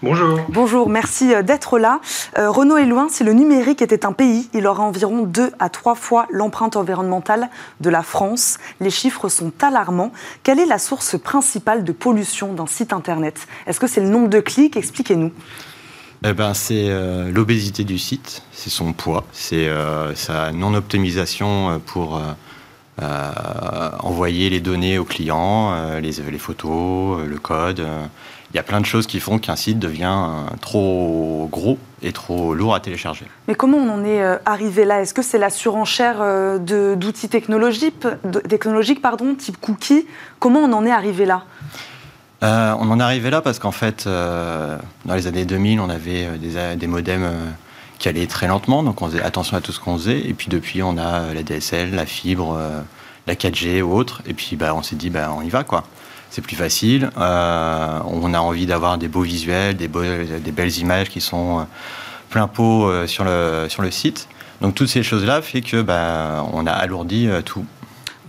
Bonjour. 0.00 0.38
Bonjour, 0.50 0.88
merci 0.88 1.34
euh, 1.34 1.42
d'être 1.42 1.80
là. 1.80 2.00
Euh, 2.38 2.48
Renaud 2.48 2.76
est 2.76 2.86
loin, 2.86 3.08
si 3.10 3.24
le 3.24 3.32
numérique 3.32 3.82
était 3.82 4.06
un 4.06 4.12
pays, 4.12 4.48
il 4.54 4.68
aurait 4.68 4.84
environ 4.84 5.22
deux 5.22 5.50
à 5.58 5.68
trois 5.68 5.96
fois 5.96 6.26
l'empreinte 6.30 6.76
environnementale 6.76 7.50
de 7.80 7.90
la 7.90 8.04
France. 8.04 8.58
Les 8.78 8.90
chiffres 8.90 9.28
sont 9.28 9.50
alarmants. 9.60 10.12
Quelle 10.44 10.60
est 10.60 10.66
la 10.66 10.78
source 10.78 11.18
principale 11.18 11.82
de 11.82 11.90
pollution 11.90 12.52
d'un 12.52 12.68
site 12.68 12.92
Internet? 12.92 13.48
Est-ce 13.66 13.80
que 13.80 13.88
c'est 13.88 14.00
le 14.00 14.08
nombre 14.08 14.28
de 14.28 14.38
clics? 14.38 14.76
Expliquez-nous. 14.76 15.32
Eh 16.22 16.34
ben, 16.34 16.52
c'est 16.52 16.90
euh, 16.90 17.30
l'obésité 17.32 17.82
du 17.82 17.98
site, 17.98 18.42
c'est 18.52 18.68
son 18.68 18.92
poids, 18.92 19.24
c'est 19.32 19.68
euh, 19.68 20.14
sa 20.14 20.52
non-optimisation 20.52 21.70
euh, 21.70 21.78
pour 21.78 22.20
envoyer 24.02 24.50
les 24.50 24.60
données 24.60 24.98
aux 24.98 25.06
clients, 25.06 25.74
les, 26.02 26.12
photos, 26.38 27.24
le 27.26 27.38
code. 27.38 27.82
Il 28.52 28.56
y 28.56 28.60
a 28.60 28.62
plein 28.62 28.78
de 28.78 28.84
choses 28.84 29.06
qui 29.06 29.20
font 29.20 29.38
qu'un 29.38 29.56
site 29.56 29.78
devient 29.78 30.26
trop 30.60 31.48
gros 31.50 31.78
et 32.02 32.12
trop 32.12 32.52
lourd 32.52 32.74
à 32.74 32.80
télécharger. 32.80 33.24
Mais 33.48 33.54
comment 33.54 33.78
on 33.78 33.88
en 33.88 34.04
est 34.04 34.22
arrivé 34.44 34.84
là? 34.84 35.00
Est-ce 35.00 35.14
que 35.14 35.22
c'est 35.22 35.38
la 35.38 35.48
surenchère 35.48 36.18
d'outils 36.58 37.30
technologiques, 37.30 38.06
technologiques 38.50 39.00
pardon, 39.00 39.34
type 39.34 39.58
cookies 39.58 40.06
Comment 40.38 40.60
on 40.60 40.72
en 40.74 40.84
est 40.84 40.92
arrivé 40.92 41.24
là? 41.24 41.44
Euh, 42.42 42.74
on 42.78 42.90
en 42.90 43.00
arrivé 43.00 43.30
là 43.30 43.42
parce 43.42 43.58
qu'en 43.58 43.72
fait, 43.72 44.06
euh, 44.06 44.78
dans 45.04 45.14
les 45.14 45.26
années 45.26 45.44
2000, 45.44 45.80
on 45.80 45.90
avait 45.90 46.26
euh, 46.26 46.76
des, 46.76 46.86
modems 46.86 47.28
qui 47.98 48.08
allaient 48.08 48.26
très 48.26 48.46
lentement, 48.46 48.82
donc 48.82 49.02
on 49.02 49.08
faisait 49.08 49.22
attention 49.22 49.56
à 49.58 49.60
tout 49.60 49.72
ce 49.72 49.80
qu'on 49.80 49.98
faisait. 49.98 50.20
Et 50.26 50.32
puis 50.32 50.48
depuis, 50.48 50.82
on 50.82 50.96
a 50.96 51.34
la 51.34 51.42
DSL, 51.42 51.94
la 51.94 52.06
fibre, 52.06 52.58
la 53.26 53.34
4G 53.34 53.82
ou 53.82 53.94
autre. 53.94 54.22
Et 54.26 54.32
puis 54.32 54.56
bah, 54.56 54.74
on 54.74 54.82
s'est 54.82 54.96
dit, 54.96 55.10
bah, 55.10 55.30
on 55.36 55.42
y 55.42 55.50
va 55.50 55.64
quoi. 55.64 55.84
C'est 56.30 56.42
plus 56.42 56.56
facile. 56.56 57.10
on 57.16 58.34
a 58.34 58.38
envie 58.38 58.64
d'avoir 58.64 58.96
des 58.96 59.08
beaux 59.08 59.22
visuels, 59.22 59.76
des, 59.76 59.88
des, 59.88 60.52
belles 60.52 60.78
images 60.78 61.10
qui 61.10 61.20
sont 61.20 61.66
plein 62.30 62.46
pot 62.46 62.88
sur, 63.06 63.24
le, 63.24 63.66
sur 63.68 63.82
le 63.82 63.90
site. 63.90 64.28
Donc 64.62 64.74
toutes 64.74 64.88
ces 64.88 65.02
choses-là 65.02 65.42
fait 65.42 65.60
que 65.60 65.82
bah, 65.82 66.46
on 66.54 66.66
a 66.66 66.72
alourdi 66.72 67.28
tout. 67.44 67.66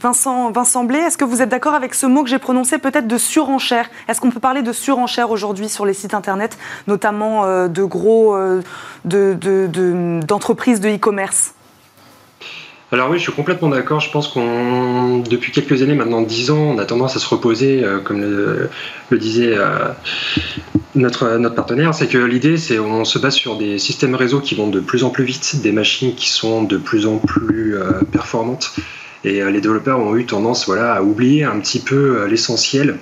Vincent, 0.02 0.52
Vincent 0.52 0.88
est-ce 0.90 1.18
que 1.18 1.26
vous 1.26 1.44
êtes 1.44 1.50
d'accord 1.50 1.76
avec 1.76 1.94
ce 1.94 2.08
mot 2.08 2.24
que 2.24 2.30
j'ai 2.30 2.40
prononcé, 2.40 2.80
peut-être 2.80 3.08
de 3.08 3.18
surenchère? 3.20 3.88
Est-ce 4.08 4.20
qu'on 4.20 4.32
peut 4.32 4.40
parler 4.40 4.64
de 4.64 4.74
surenchère 4.74 5.30
aujourd'hui 5.30 5.70
sur 5.70 5.86
les 5.86 5.94
sites 5.94 6.16
internet, 6.16 6.58
notamment 6.88 7.46
euh, 7.46 7.68
de 7.68 7.84
gros 7.84 8.36
euh, 8.36 8.62
d'entreprises 9.06 10.80
de, 10.80 10.90
e-commerce? 10.90 11.54
Alors 12.92 13.12
oui, 13.12 13.20
je 13.20 13.24
suis 13.24 13.32
complètement 13.32 13.70
d'accord. 13.70 14.00
Je 14.00 14.10
pense 14.10 14.28
qu'on, 14.28 15.20
depuis 15.20 15.52
quelques 15.52 15.84
années, 15.84 15.94
maintenant 15.94 16.24
10 16.24 16.50
ans, 16.50 16.58
on 16.58 16.80
a 16.80 16.86
tendance 16.86 17.16
à 17.16 17.20
se 17.20 17.28
reposer, 17.28 17.84
euh, 17.84 18.00
comme 18.00 18.22
le, 18.22 19.18
disait 19.20 19.56
notre, 20.96 21.38
partenaire, 21.50 21.94
c'est 21.94 22.08
que 22.08 22.18
l'idée, 22.18 22.58
c'est 22.58 22.80
on 22.80 23.06
se 23.06 23.20
base 23.20 23.36
sur 23.36 23.56
des 23.56 23.78
systèmes 23.78 24.16
réseau 24.16 24.40
qui 24.40 24.56
vont 24.56 24.68
de 24.68 24.80
plus 24.80 25.04
en 25.04 25.12
plus 25.12 25.26
vite, 25.26 25.62
des 25.62 25.72
machines 25.72 26.16
qui 26.16 26.28
sont 26.28 26.64
de 26.64 26.78
plus 26.78 27.06
en 27.06 27.18
plus 27.18 27.76
performantes. 28.12 28.74
Et 29.24 29.42
euh, 29.42 29.52
les 29.52 29.62
développeurs 29.62 30.00
ont 30.00 30.16
eu 30.16 30.26
tendance 30.26 30.66
voilà, 30.66 30.94
à 30.94 31.02
oublier 31.02 31.44
un 31.44 31.60
petit 31.60 31.80
peu 31.80 32.22
euh, 32.22 32.28
l'essentiel 32.28 32.98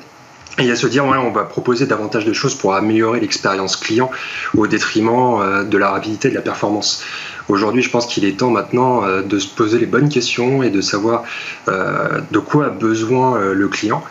et 0.57 0.69
à 0.69 0.75
se 0.75 0.87
dire 0.87 1.05
ouais, 1.05 1.17
on 1.17 1.31
va 1.31 1.45
proposer 1.45 1.85
davantage 1.85 2.25
de 2.25 2.33
choses 2.33 2.55
pour 2.55 2.73
améliorer 2.73 3.21
l'expérience 3.21 3.77
client 3.77 4.11
au 4.57 4.67
détriment 4.67 5.39
euh, 5.41 5.63
de 5.63 5.77
la 5.77 5.91
rapidité 5.91 6.27
et 6.27 6.31
de 6.31 6.35
la 6.35 6.41
performance. 6.41 7.03
Aujourd'hui, 7.47 7.81
je 7.81 7.89
pense 7.89 8.05
qu'il 8.05 8.25
est 8.25 8.37
temps 8.37 8.51
maintenant 8.51 9.01
de 9.23 9.39
se 9.39 9.47
poser 9.47 9.79
les 9.79 9.87
bonnes 9.87 10.09
questions 10.09 10.61
et 10.61 10.69
de 10.69 10.81
savoir 10.81 11.23
de 11.65 12.37
quoi 12.37 12.67
a 12.67 12.69
besoin 12.69 13.39
le 13.39 13.67
client 13.67 14.03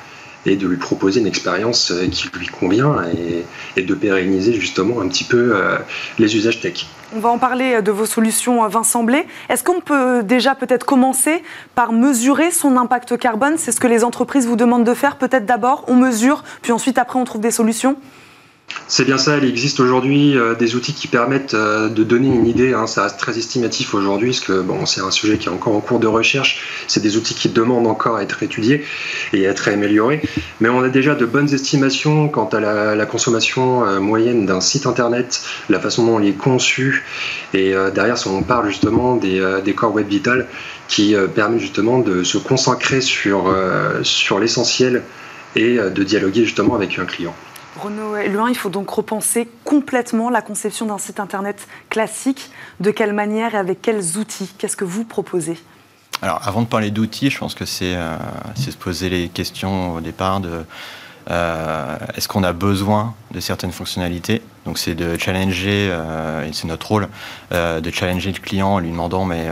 et 0.48 0.56
de 0.56 0.66
lui 0.66 0.76
proposer 0.76 1.20
une 1.20 1.26
expérience 1.26 1.92
qui 2.10 2.28
lui 2.36 2.46
convient 2.46 2.96
et, 3.76 3.82
de 3.82 3.94
pérenniser 3.94 4.54
justement 4.54 5.00
un 5.00 5.08
petit 5.08 5.24
peu 5.24 5.54
les 6.18 6.36
usages 6.36 6.60
tech. 6.60 6.86
On 7.14 7.20
va 7.20 7.28
en 7.28 7.38
parler 7.38 7.80
de 7.80 7.90
vos 7.90 8.06
solutions, 8.06 8.66
Vincent 8.68 9.02
Blé. 9.02 9.26
Est-ce 9.48 9.62
qu'on 9.62 9.80
peut 9.80 10.22
déjà 10.22 10.54
peut-être 10.54 10.84
commencer 10.84 11.42
par 11.74 11.92
mesurer 11.92 12.50
son 12.50 12.76
impact 12.76 13.16
carbone? 13.18 13.54
C'est 13.56 13.72
ce 13.72 13.80
que 13.80 13.86
les 13.86 14.04
entreprises 14.04 14.46
vous 14.46 14.56
demandent 14.56 14.84
de 14.84 14.94
faire 14.94 15.16
peut-être 15.16 15.46
d'abord. 15.46 15.84
On 15.86 15.94
mesure, 15.94 16.42
puis 16.60 16.72
ensuite 16.72 16.98
après 16.98 17.18
on 17.18 17.24
trouve 17.24 17.40
des 17.40 17.50
solutions 17.50 17.96
c'est 18.90 19.04
bien 19.04 19.18
ça, 19.18 19.36
il 19.36 19.44
existe 19.44 19.80
aujourd'hui 19.80 20.36
euh, 20.36 20.54
des 20.54 20.74
outils 20.74 20.94
qui 20.94 21.08
permettent 21.08 21.52
euh, 21.52 21.90
de 21.90 22.04
donner 22.04 22.28
une 22.28 22.46
idée, 22.46 22.72
hein. 22.72 22.86
ça 22.86 23.02
reste 23.02 23.18
très 23.18 23.36
estimatif 23.36 23.92
aujourd'hui, 23.92 24.30
parce 24.30 24.40
que 24.40 24.64
c'est 24.86 25.02
un 25.02 25.10
sujet 25.10 25.36
qui 25.36 25.48
est 25.48 25.50
encore 25.50 25.76
en 25.76 25.80
cours 25.80 25.98
de 25.98 26.06
recherche, 26.06 26.62
c'est 26.86 27.02
des 27.02 27.18
outils 27.18 27.34
qui 27.34 27.50
demandent 27.50 27.86
encore 27.86 28.16
à 28.16 28.22
être 28.22 28.42
étudiés 28.42 28.84
et 29.34 29.46
à 29.46 29.50
être 29.50 29.68
améliorés, 29.68 30.22
mais 30.60 30.70
on 30.70 30.82
a 30.82 30.88
déjà 30.88 31.14
de 31.14 31.26
bonnes 31.26 31.52
estimations 31.52 32.28
quant 32.28 32.46
à 32.46 32.60
la, 32.60 33.06
consommation 33.06 33.84
euh, 33.84 34.00
moyenne 34.00 34.46
d'un 34.46 34.62
site 34.62 34.86
internet, 34.86 35.42
la 35.68 35.80
façon 35.80 36.06
dont 36.06 36.18
il 36.18 36.28
est 36.28 36.32
conçu, 36.32 37.04
et 37.52 37.74
derrière, 37.94 38.16
on 38.26 38.42
parle 38.42 38.68
justement 38.68 39.16
des, 39.16 39.42
des 39.64 39.74
corps 39.74 39.94
web 39.94 40.08
vital 40.08 40.46
qui 40.88 41.14
permettent 41.34 41.60
justement 41.60 41.98
de 41.98 42.22
se 42.22 42.36
consacrer 42.38 43.00
sur, 43.00 43.54
sur 44.02 44.38
l'essentiel 44.38 45.02
et 45.56 45.76
de 45.76 46.02
dialoguer 46.02 46.44
justement 46.44 46.74
avec 46.74 46.98
un 46.98 47.06
client. 47.06 47.34
Renaud 47.78 48.16
Eluin, 48.16 48.48
il 48.48 48.56
faut 48.56 48.70
donc 48.70 48.90
repenser 48.90 49.48
complètement 49.64 50.30
la 50.30 50.42
conception 50.42 50.86
d'un 50.86 50.98
site 50.98 51.20
internet 51.20 51.68
classique. 51.90 52.50
De 52.80 52.90
quelle 52.90 53.12
manière 53.12 53.54
et 53.54 53.58
avec 53.58 53.80
quels 53.80 54.18
outils? 54.18 54.52
Qu'est-ce 54.58 54.76
que 54.76 54.84
vous 54.84 55.04
proposez? 55.04 55.58
Alors, 56.20 56.40
avant 56.46 56.62
de 56.62 56.66
parler 56.66 56.90
d'outils, 56.90 57.30
je 57.30 57.38
pense 57.38 57.54
que 57.54 57.64
c'est 57.64 57.94
euh, 57.94 58.16
se 58.56 58.70
poser 58.72 59.08
les 59.08 59.28
questions 59.28 59.94
au 59.94 60.00
départ 60.00 60.40
de 60.40 60.64
est-ce 61.28 62.26
qu'on 62.26 62.42
a 62.42 62.52
besoin 62.52 63.14
de 63.32 63.40
certaines 63.40 63.72
fonctionnalités 63.72 64.40
Donc 64.64 64.78
c'est 64.78 64.94
de 64.94 65.18
challenger, 65.18 65.88
euh, 65.90 66.46
et 66.46 66.52
c'est 66.52 66.66
notre 66.66 66.88
rôle, 66.88 67.08
euh, 67.52 67.80
de 67.80 67.90
challenger 67.90 68.32
le 68.32 68.38
client 68.38 68.68
en 68.68 68.78
lui 68.78 68.90
demandant 68.90 69.24
mais 69.24 69.46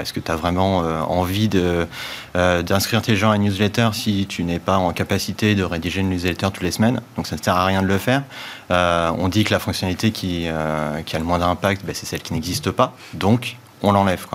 est-ce 0.00 0.12
que 0.12 0.20
tu 0.20 0.30
as 0.30 0.36
vraiment 0.36 0.78
envie 1.10 1.48
d'inscrire 1.48 3.02
tes 3.02 3.16
gens 3.16 3.30
à 3.30 3.36
une 3.36 3.44
newsletter 3.44 3.90
si 3.92 4.26
tu 4.28 4.44
n'es 4.44 4.58
pas 4.58 4.76
en 4.76 4.92
capacité 4.92 5.54
de 5.54 5.64
rédiger 5.64 6.00
une 6.00 6.10
newsletter 6.10 6.48
toutes 6.52 6.62
les 6.62 6.72
semaines 6.72 7.00
Donc 7.16 7.26
ça 7.26 7.36
ne 7.36 7.42
sert 7.42 7.56
à 7.56 7.64
rien 7.64 7.82
de 7.82 7.86
le 7.86 7.98
faire. 7.98 8.22
on 8.70 9.28
dit 9.28 9.44
que 9.44 9.52
la 9.52 9.60
fonctionnalité 9.60 10.10
qui, 10.10 10.46
a 10.48 11.18
le 11.18 11.24
moins 11.24 11.38
d'impact, 11.38 11.84
ben, 11.86 11.94
c'est 11.94 12.06
celle 12.06 12.22
qui 12.22 12.34
n'existe 12.34 12.70
pas. 12.70 12.94
Donc 13.14 13.56
on 13.82 13.92
l'enlève. 13.92 14.26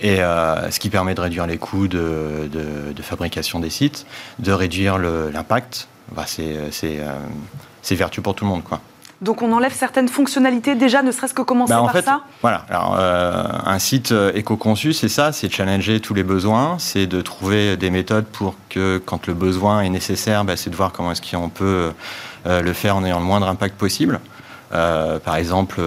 Et 0.00 0.16
ce 0.16 0.78
qui 0.78 0.88
permet 0.88 1.14
de 1.14 1.20
réduire 1.20 1.46
les 1.46 1.58
coûts 1.58 1.88
de 1.88 2.48
fabrication 3.02 3.60
des 3.60 3.70
sites, 3.70 4.06
de 4.38 4.52
réduire 4.52 4.98
l'impact 4.98 5.88
bah, 6.12 6.24
euh, 6.38 6.68
c'est 7.82 7.94
vertueux 7.94 8.22
pour 8.22 8.34
tout 8.34 8.44
le 8.44 8.50
monde. 8.50 8.62
Quoi. 8.62 8.80
Donc 9.20 9.42
on 9.42 9.52
enlève 9.52 9.72
certaines 9.72 10.08
fonctionnalités 10.08 10.74
déjà, 10.74 11.02
ne 11.02 11.12
serait-ce 11.12 11.34
que 11.34 11.42
commencer 11.42 11.72
bah, 11.72 11.88
par 11.90 12.02
ça 12.02 12.20
Voilà, 12.42 12.66
Alors, 12.68 12.96
euh, 12.98 13.44
un 13.64 13.78
site 13.78 14.12
euh, 14.12 14.32
éco-conçu, 14.34 14.92
c'est 14.92 15.08
ça, 15.08 15.32
c'est 15.32 15.50
challenger 15.50 16.00
tous 16.00 16.14
les 16.14 16.24
besoins, 16.24 16.76
c'est 16.78 17.06
de 17.06 17.20
trouver 17.20 17.76
des 17.76 17.90
méthodes 17.90 18.26
pour 18.26 18.54
que 18.68 19.00
quand 19.04 19.26
le 19.26 19.34
besoin 19.34 19.80
est 19.80 19.88
nécessaire, 19.88 20.44
bah, 20.44 20.56
c'est 20.56 20.70
de 20.70 20.76
voir 20.76 20.92
comment 20.92 21.12
est-ce 21.12 21.22
qu'on 21.22 21.48
peut 21.48 21.92
le 22.46 22.72
faire 22.74 22.96
en 22.96 23.04
ayant 23.04 23.18
le 23.18 23.24
moindre 23.24 23.48
impact 23.48 23.76
possible. 23.76 24.20
Euh, 24.74 25.18
par 25.18 25.36
exemple, 25.36 25.80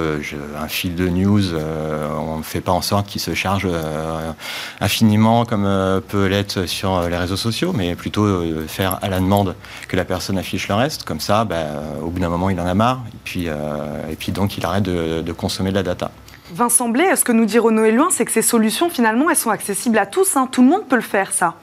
un 0.59 0.67
fil 0.67 0.95
de 0.95 1.07
news, 1.09 1.53
euh, 1.53 2.07
on 2.17 2.37
ne 2.37 2.43
fait 2.43 2.61
pas 2.61 2.71
en 2.71 2.81
sorte 2.81 3.07
qu'il 3.07 3.19
se 3.19 3.33
charge 3.33 3.67
euh, 3.69 4.31
infiniment 4.79 5.45
comme 5.45 5.67
peut 6.07 6.27
l'être 6.27 6.65
sur 6.67 7.01
les 7.09 7.17
réseaux 7.17 7.37
sociaux, 7.37 7.73
mais 7.75 7.95
plutôt 7.95 8.27
faire 8.67 8.99
à 9.01 9.09
la 9.09 9.19
demande 9.19 9.55
que 9.87 9.95
la 9.95 10.05
personne 10.05 10.37
affiche 10.37 10.67
le 10.67 10.75
reste. 10.75 11.03
Comme 11.03 11.19
ça, 11.19 11.43
bah, 11.43 11.65
au 12.01 12.09
bout 12.09 12.19
d'un 12.19 12.29
moment, 12.29 12.49
il 12.49 12.59
en 12.59 12.65
a 12.65 12.73
marre, 12.73 13.01
et 13.13 13.17
puis, 13.23 13.45
et 13.45 14.15
puis 14.17 14.31
donc 14.31 14.57
il 14.57 14.65
arrête 14.65 14.83
de, 14.83 15.31
consommer 15.33 15.71
de 15.71 15.75
la 15.75 15.83
data. 15.83 16.11
Vincent 16.53 16.87
Blé, 16.87 17.13
ce 17.15 17.25
que 17.25 17.33
nous 17.33 17.45
dit 17.45 17.59
Renaud 17.59 17.83
Eluin, 17.83 18.07
c'est 18.09 18.23
que 18.23 18.31
ces 18.31 18.41
solutions, 18.41 18.89
finalement, 18.89 19.29
elles 19.29 19.35
sont 19.35 19.49
accessibles 19.49 19.97
à 19.97 20.05
tous. 20.05 20.37
Hein. 20.37 20.47
Tout 20.49 20.61
le 20.61 20.69
monde 20.69 20.87
peut 20.87 20.95
le 20.95 21.01
faire, 21.01 21.33
ça. 21.33 21.55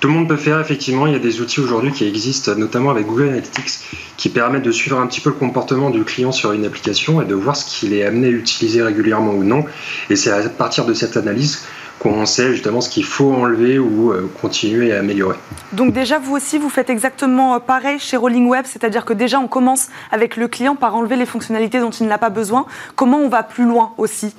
Tout 0.00 0.08
le 0.08 0.14
monde 0.14 0.28
peut 0.28 0.36
faire, 0.36 0.60
effectivement. 0.60 1.06
Il 1.06 1.12
y 1.12 1.16
a 1.16 1.20
des 1.20 1.40
outils 1.40 1.60
aujourd'hui 1.60 1.92
qui 1.92 2.06
existent, 2.06 2.54
notamment 2.54 2.90
avec 2.90 3.06
Google 3.06 3.28
Analytics, 3.28 3.80
qui 4.18 4.28
permettent 4.28 4.64
de 4.64 4.72
suivre 4.72 5.00
un 5.00 5.06
petit 5.06 5.22
peu 5.22 5.30
le 5.30 5.36
comportement 5.36 5.88
du 5.88 6.04
client 6.04 6.32
sur 6.32 6.52
une 6.52 6.66
application 6.66 7.22
et 7.22 7.24
de 7.24 7.34
voir 7.34 7.56
ce 7.56 7.64
qu'il 7.64 7.94
est 7.94 8.04
amené 8.04 8.26
à 8.26 8.30
utiliser 8.30 8.82
régulièrement 8.82 9.32
ou 9.32 9.44
non. 9.44 9.64
Et 10.10 10.16
c'est 10.16 10.30
à 10.30 10.46
partir 10.50 10.84
de 10.84 10.92
cette 10.92 11.16
analyse 11.16 11.64
qu'on 11.98 12.26
sait 12.26 12.52
justement 12.52 12.80
ce 12.80 12.90
qu'il 12.90 13.04
faut 13.04 13.32
enlever 13.32 13.78
ou 13.78 14.12
continuer 14.40 14.92
à 14.92 14.98
améliorer. 14.98 15.36
Donc 15.72 15.92
déjà, 15.92 16.18
vous 16.18 16.36
aussi, 16.36 16.58
vous 16.58 16.68
faites 16.68 16.90
exactement 16.90 17.58
pareil 17.60 17.98
chez 17.98 18.16
Rolling 18.16 18.46
Web, 18.46 18.66
c'est-à-dire 18.66 19.04
que 19.04 19.12
déjà, 19.12 19.40
on 19.40 19.48
commence 19.48 19.88
avec 20.12 20.36
le 20.36 20.48
client 20.48 20.76
par 20.76 20.94
enlever 20.94 21.16
les 21.16 21.26
fonctionnalités 21.26 21.80
dont 21.80 21.90
il 21.90 22.06
n'a 22.06 22.18
pas 22.18 22.30
besoin. 22.30 22.66
Comment 22.94 23.18
on 23.18 23.28
va 23.28 23.42
plus 23.42 23.64
loin 23.64 23.92
aussi? 23.98 24.34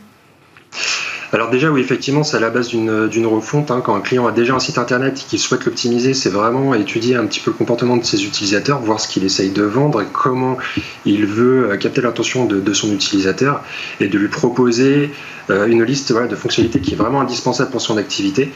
Alors 1.32 1.52
déjà, 1.52 1.70
oui, 1.70 1.82
effectivement, 1.82 2.24
c'est 2.24 2.38
à 2.38 2.40
la 2.40 2.50
base 2.50 2.70
d'une 2.70 3.26
refonte. 3.28 3.70
Hein. 3.70 3.82
Quand 3.84 3.96
un 3.96 4.02
client 4.02 4.26
a 4.26 4.32
déjà 4.32 4.56
un 4.56 4.60
site 4.60 4.80
internet 4.80 5.20
et 5.20 5.30
qu'il 5.30 5.40
souhaite 5.40 5.64
l'optimiser, 5.66 6.16
c'est 6.16 6.30
vraiment 6.30 6.74
étudier 6.74 7.16
un 7.16 7.26
petit 7.28 7.40
peu 7.40 7.52
le 7.52 7.58
comportement 7.58 7.98
de 7.98 8.04
ses 8.04 8.26
utilisateurs, 8.26 8.80
voir 8.80 9.00
ce 9.00 9.08
qu'il 9.08 9.24
essaye 9.24 9.52
de 9.52 9.62
vendre 9.62 10.02
et 10.02 10.08
comment 10.12 10.58
il 11.06 11.28
veut 11.28 11.70
euh, 11.70 11.78
capter 11.78 12.02
l'attention 12.02 12.46
de, 12.46 12.74
son 12.74 12.92
utilisateur 12.92 13.64
et 14.00 14.08
de 14.08 14.18
lui 14.18 14.28
proposer 14.28 15.12
euh, 15.50 15.68
une 15.68 15.84
liste 15.84 16.12
de 16.14 16.36
fonctionnalités 16.36 16.80
qui 16.80 16.94
est 16.94 16.98
vraiment 16.98 17.22
indispensable 17.22 17.70
pour 17.70 17.82
son 17.82 17.98
activité 17.98 18.52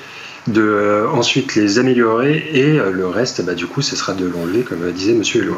de 0.48 0.62
euh, 0.62 1.08
ensuite 1.10 1.56
les 1.56 1.78
améliorer 1.78 2.50
et 2.54 2.74
le 2.74 3.08
reste, 3.08 3.46
bah, 3.46 3.54
du 3.54 3.68
coup, 3.68 3.82
ce 3.82 3.96
sera 3.96 4.14
de 4.14 4.26
l'enlever, 4.26 4.62
comme 4.62 4.92
disait 4.92 5.14
Monsieur 5.14 5.44
Eloin. 5.44 5.58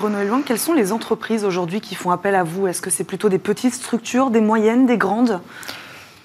Renaud 0.00 0.18
Eloin, 0.18 0.42
quelles 0.44 0.58
sont 0.58 0.74
les 0.74 0.92
entreprises 0.92 1.44
aujourd'hui 1.44 1.80
qui 1.80 1.94
font 1.94 2.10
appel 2.10 2.34
à 2.34 2.42
vous? 2.42 2.66
Est-ce 2.66 2.82
que 2.82 2.90
c'est 2.90 3.04
plutôt 3.04 3.28
des 3.28 3.38
petites 3.38 3.74
structures, 3.74 4.30
des 4.30 4.40
moyennes, 4.40 4.86
des 4.86 4.98
grandes? 4.98 5.40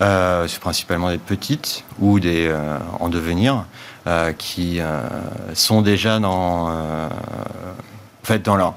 Euh, 0.02 0.48
c'est 0.48 0.60
principalement 0.60 1.12
des 1.12 1.20
petites 1.20 1.84
ou 2.00 2.20
des 2.20 2.48
euh, 2.48 2.78
en 3.00 3.10
devenir 3.10 3.66
euh, 4.08 4.34
qui 4.34 4.80
sont 5.54 5.82
déjà 5.82 6.20
dans, 6.20 6.70
en 6.70 7.10
fait, 8.24 8.44
dans 8.44 8.56
leur 8.56 8.74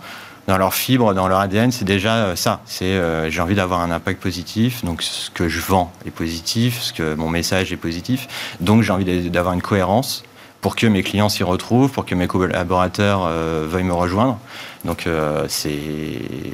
dans 0.47 0.59
leur 0.59 0.75
fibre, 0.75 1.15
dans 1.15 1.27
leur 1.27 1.41
ADN, 1.41 1.73
c'est 1.73 1.87
déjà 1.87 2.37
ça. 2.37 2.61
C'est 2.67 3.01
j'ai 3.31 3.41
envie 3.41 3.55
d'avoir 3.55 3.81
un 3.81 3.91
impact 3.91 4.21
positif, 4.21 4.85
donc 4.85 5.03
ce 5.03 5.31
que 5.31 5.49
je 5.49 5.61
vends 5.63 5.91
est 6.05 6.11
positif, 6.11 6.83
ce 6.83 6.93
que 6.93 7.15
mon 7.15 7.31
message 7.31 7.73
est 7.73 7.79
positif, 7.79 8.29
donc 8.61 8.83
j'ai 8.83 8.93
envie 8.93 9.31
d'avoir 9.31 9.55
une 9.55 9.63
cohérence 9.63 10.23
pour 10.61 10.77
que 10.77 10.87
mes 10.87 11.03
clients 11.03 11.31
s'y 11.31 11.45
retrouvent, 11.45 11.91
pour 11.91 12.05
que 12.05 12.15
mes 12.15 12.27
collaborateurs 12.27 13.27
veuillent 13.27 13.85
me 13.85 13.95
rejoindre. 13.95 14.39
Donc 14.85 15.09
c'est 15.49 15.79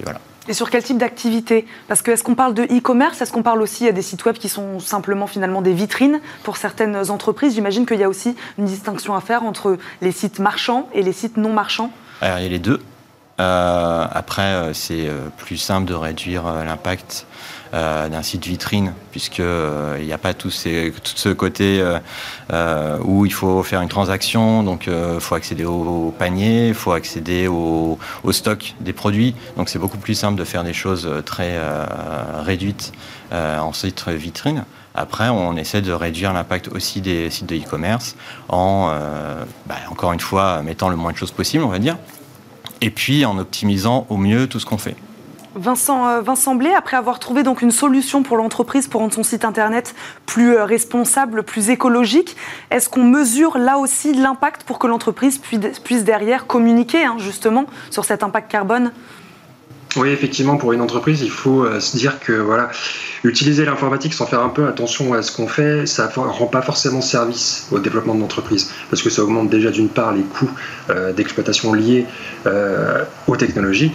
voilà. 0.05 0.21
Et 0.51 0.53
sur 0.53 0.69
quel 0.69 0.83
type 0.83 0.99
d'activité? 0.99 1.65
Parce 1.87 2.03
que 2.03 2.11
est-ce 2.11 2.25
qu'on 2.25 2.35
parle 2.35 2.55
de 2.55 2.65
e-commerce? 2.65 3.23
Est-ce 3.23 3.31
qu'on 3.31 3.45
parle 3.45 3.63
aussi 3.63 3.93
des 3.93 4.03
sites 4.03 4.25
web 4.25 4.35
qui 4.35 4.49
sont 4.49 4.81
simplement 4.81 5.29
finalement 5.29 5.63
des 5.63 5.73
vitrines 5.73 6.21
pour 6.43 6.57
certaines 6.57 7.09
entreprises? 7.13 7.55
J'imagine 7.55 7.87
qu'il 7.87 8.01
y 8.01 8.03
a 8.03 8.09
aussi 8.09 8.35
une 8.59 8.65
distinction 8.65 9.15
à 9.15 9.21
faire 9.21 9.45
entre 9.45 9.79
les 10.03 10.11
sites 10.11 10.41
marchands 10.41 10.89
et 10.93 11.03
les 11.03 11.13
sites 11.13 11.37
non 11.37 11.53
marchands. 11.53 11.93
Alors, 12.21 12.39
il 12.39 12.43
y 12.43 12.47
a 12.47 12.49
les 12.49 12.59
deux. 12.59 12.81
Euh, 13.39 14.07
après, 14.11 14.43
euh, 14.43 14.73
c'est 14.73 15.07
euh, 15.07 15.29
plus 15.37 15.57
simple 15.57 15.87
de 15.87 15.95
réduire 15.95 16.43
l'impact 16.65 17.27
d'un 17.73 18.23
site 18.23 18.47
vitrine, 18.47 18.93
puisqu'il 19.13 20.05
n'y 20.05 20.13
a 20.13 20.19
pas 20.19 20.35
tout, 20.35 20.51
ce 20.51 21.33
côté 21.33 21.85
où 23.05 23.27
il 23.27 23.33
faut 23.33 23.63
faire 23.63 23.81
une 23.81 23.89
transaction, 23.89 24.63
donc 24.63 24.89
il 24.89 25.21
faut 25.21 25.35
accéder 25.35 25.65
au, 25.65 26.15
panier, 26.19 26.69
il 26.69 26.75
faut 26.75 26.93
accéder 26.93 27.47
au, 27.49 27.99
stock 28.33 28.75
des 28.81 28.93
produits. 28.93 29.35
Donc 29.57 29.69
c'est 29.69 29.79
beaucoup 29.79 29.99
plus 29.99 30.15
simple 30.15 30.39
de 30.39 30.45
faire 30.45 30.65
des 30.65 30.73
choses 30.73 31.09
très 31.25 31.59
réduites 32.45 32.93
en 33.33 33.73
site 33.73 34.09
vitrine. 34.09 34.65
Après, 34.97 35.29
on 35.29 35.57
essaie 35.57 35.83
de 35.83 35.93
réduire 35.93 36.33
l'impact 36.33 36.69
aussi 36.69 37.01
des 37.01 37.31
sites 37.31 37.47
de 37.47 37.55
e-commerce 37.57 38.17
en, 38.49 38.93
bah, 39.67 39.77
encore 39.91 40.13
une 40.13 40.21
fois, 40.21 40.63
mettant 40.63 40.89
le 40.89 40.97
moins 40.97 41.13
de 41.13 41.17
choses 41.17 41.31
possible, 41.31 41.63
on 41.63 41.69
va 41.69 41.79
dire 41.79 41.97
et 42.81 42.91
puis 42.91 43.25
en 43.25 43.39
optimisant 43.39 44.07
au 44.09 44.17
mieux 44.17 44.47
tout 44.47 44.61
ce 44.61 44.67
qu'on 44.67 44.79
fait. 44.79 44.97
Vincent, 45.55 46.07
euh, 46.07 46.21
Vincent 46.21 46.55
Blé, 46.55 46.73
après 46.73 46.97
avoir 46.97 47.19
trouvé 47.19 47.43
donc 47.43 47.61
une 47.61 47.73
solution 47.73 48.23
pour 48.23 48.37
l'entreprise 48.37 48.87
pour 48.87 49.01
rendre 49.01 49.15
son 49.15 49.25
site 49.25 49.45
internet 49.45 49.95
plus 50.25 50.57
euh, 50.57 50.65
responsable, 50.65 51.43
plus 51.43 51.71
écologique, 51.71 52.37
est-ce 52.71 52.89
qu'on 52.89 53.05
mesure 53.05 53.59
là 53.59 53.79
aussi 53.79 54.15
l'impact 54.15 54.63
pour 54.63 54.79
que 54.79 54.87
l'entreprise 54.87 55.39
puisse, 55.39 56.05
derrière 56.05 56.47
communiquer 56.47 57.05
hein, 57.05 57.17
justement 57.19 57.67
sur 57.91 58.05
cet 58.05 58.23
impact 58.23 58.51
carbone? 58.51 58.93
Oui, 59.97 60.11
effectivement, 60.11 60.57
pour 60.57 60.73
une 60.73 60.83
entreprise, 60.83 61.21
il 61.23 61.31
faut 61.31 61.65
euh, 61.65 61.81
se 61.81 61.97
dire 61.97 62.21
que 62.21 62.33
voilà, 62.33 62.71
utiliser 63.25 63.65
l'informatique 63.65 64.15
sans 64.15 64.25
faire 64.25 64.41
un 64.41 64.49
peu 64.49 64.69
attention 64.69 65.15
à 65.15 65.23
ce 65.23 65.33
qu'on 65.33 65.49
fait, 65.49 65.85
ça 65.85 66.09
ne 66.17 66.23
rend 66.23 66.47
pas 66.47 66.63
forcément 66.63 67.01
service 67.01 67.67
au 67.73 67.81
développement 67.81 68.15
de 68.15 68.21
l'entreprise, 68.21 68.71
parce 68.89 69.03
que 69.03 69.11
ça 69.11 69.25
augmente 69.25 69.51
déjà 69.51 69.73
d'une 69.73 69.89
part 69.89 70.13
les 70.13 70.23
coûts 70.23 70.51
euh, 70.91 71.13
d'exploitation 71.13 71.73
liés 71.73 72.07
euh, 72.47 73.03
aux 73.27 73.35
technologies. 73.35 73.91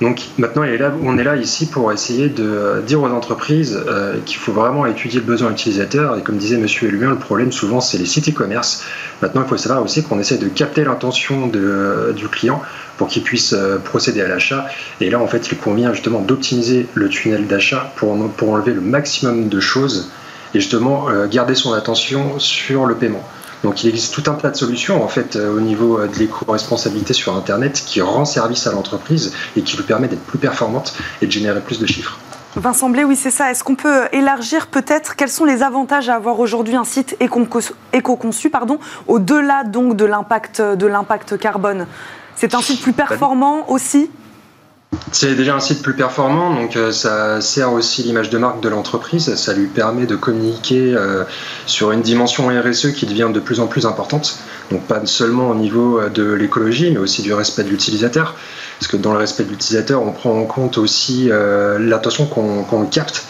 Donc 0.00 0.20
maintenant, 0.36 0.64
on 1.04 1.16
est 1.16 1.24
là 1.24 1.36
ici 1.36 1.66
pour 1.66 1.92
essayer 1.92 2.28
de 2.28 2.82
dire 2.84 3.00
aux 3.00 3.08
entreprises 3.08 3.82
qu'il 4.26 4.36
faut 4.36 4.52
vraiment 4.52 4.84
étudier 4.84 5.20
le 5.20 5.24
besoin 5.24 5.50
utilisateur. 5.50 6.18
Et 6.18 6.22
comme 6.22 6.36
disait 6.36 6.58
Monsieur 6.58 6.88
Elluin, 6.88 7.08
le 7.08 7.16
problème 7.16 7.50
souvent 7.50 7.80
c'est 7.80 7.96
les 7.96 8.04
sites 8.04 8.28
e-commerce. 8.28 8.84
Maintenant, 9.22 9.42
il 9.42 9.48
faut 9.48 9.56
savoir 9.56 9.82
aussi 9.82 10.02
qu'on 10.02 10.20
essaie 10.20 10.36
de 10.36 10.48
capter 10.48 10.84
l'intention 10.84 11.46
du 11.46 12.28
client 12.28 12.60
pour 12.96 13.08
qu'il 13.08 13.22
puisse 13.22 13.52
euh, 13.52 13.78
procéder 13.78 14.22
à 14.22 14.28
l'achat. 14.28 14.66
Et 15.00 15.10
là, 15.10 15.20
en 15.20 15.26
fait, 15.26 15.50
il 15.50 15.58
convient 15.58 15.92
justement 15.92 16.20
d'optimiser 16.20 16.86
le 16.94 17.08
tunnel 17.08 17.46
d'achat 17.46 17.92
pour, 17.96 18.16
pour 18.30 18.50
enlever 18.50 18.72
le 18.72 18.80
maximum 18.80 19.48
de 19.48 19.60
choses 19.60 20.10
et 20.54 20.60
justement 20.60 21.08
euh, 21.08 21.26
garder 21.26 21.54
son 21.54 21.72
attention 21.72 22.38
sur 22.38 22.86
le 22.86 22.94
paiement. 22.94 23.22
Donc 23.64 23.82
il 23.82 23.88
existe 23.88 24.14
tout 24.14 24.30
un 24.30 24.34
tas 24.34 24.50
de 24.50 24.56
solutions 24.56 25.02
en 25.02 25.08
fait 25.08 25.34
euh, 25.34 25.56
au 25.56 25.60
niveau 25.60 25.98
de 26.06 26.18
l'éco-responsabilité 26.18 27.12
sur 27.14 27.34
Internet 27.34 27.82
qui 27.86 28.00
rend 28.00 28.24
service 28.24 28.66
à 28.66 28.72
l'entreprise 28.72 29.32
et 29.56 29.62
qui 29.62 29.76
lui 29.76 29.84
permet 29.84 30.08
d'être 30.08 30.24
plus 30.24 30.38
performante 30.38 30.94
et 31.20 31.26
de 31.26 31.32
générer 31.32 31.60
plus 31.60 31.80
de 31.80 31.86
chiffres. 31.86 32.18
Vincent 32.54 32.88
Blé, 32.88 33.04
oui, 33.04 33.16
c'est 33.16 33.30
ça. 33.30 33.50
Est-ce 33.50 33.62
qu'on 33.62 33.74
peut 33.74 34.04
élargir 34.12 34.68
peut-être 34.68 35.14
quels 35.14 35.28
sont 35.28 35.44
les 35.44 35.62
avantages 35.62 36.08
à 36.08 36.14
avoir 36.14 36.40
aujourd'hui 36.40 36.74
un 36.74 36.84
site 36.84 37.14
éco-conçu, 37.20 38.48
pardon, 38.48 38.78
au-delà 39.08 39.62
donc 39.62 39.94
de 39.94 40.06
l'impact 40.06 40.62
de 40.62 40.86
l'impact 40.86 41.36
carbone? 41.36 41.86
C'est 42.36 42.54
un 42.54 42.60
site 42.60 42.80
plus 42.80 42.92
performant 42.92 43.68
aussi 43.70 44.08
c'est 45.12 45.34
déjà 45.34 45.54
un 45.54 45.60
site 45.60 45.82
plus 45.82 45.94
performant, 45.94 46.54
donc 46.54 46.76
euh, 46.76 46.92
ça 46.92 47.40
sert 47.40 47.72
aussi 47.72 48.02
l'image 48.02 48.30
de 48.30 48.38
marque 48.38 48.60
de 48.60 48.68
l'entreprise, 48.68 49.34
ça 49.34 49.52
lui 49.52 49.66
permet 49.66 50.06
de 50.06 50.16
communiquer 50.16 50.94
euh, 50.94 51.24
sur 51.66 51.92
une 51.92 52.02
dimension 52.02 52.48
RSE 52.48 52.92
qui 52.92 53.06
devient 53.06 53.30
de 53.32 53.40
plus 53.40 53.60
en 53.60 53.66
plus 53.66 53.86
importante, 53.86 54.38
donc 54.70 54.82
pas 54.82 55.04
seulement 55.06 55.50
au 55.50 55.54
niveau 55.54 55.98
euh, 55.98 56.08
de 56.08 56.32
l'écologie, 56.32 56.90
mais 56.90 56.98
aussi 56.98 57.22
du 57.22 57.32
respect 57.34 57.64
de 57.64 57.68
l'utilisateur, 57.68 58.34
parce 58.78 58.90
que 58.90 58.96
dans 58.96 59.12
le 59.12 59.18
respect 59.18 59.44
de 59.44 59.50
l'utilisateur, 59.50 60.02
on 60.02 60.12
prend 60.12 60.38
en 60.38 60.44
compte 60.44 60.76
aussi 60.78 61.30
l'attention 61.78 62.26
qu'on 62.26 62.84
capte. 62.84 63.24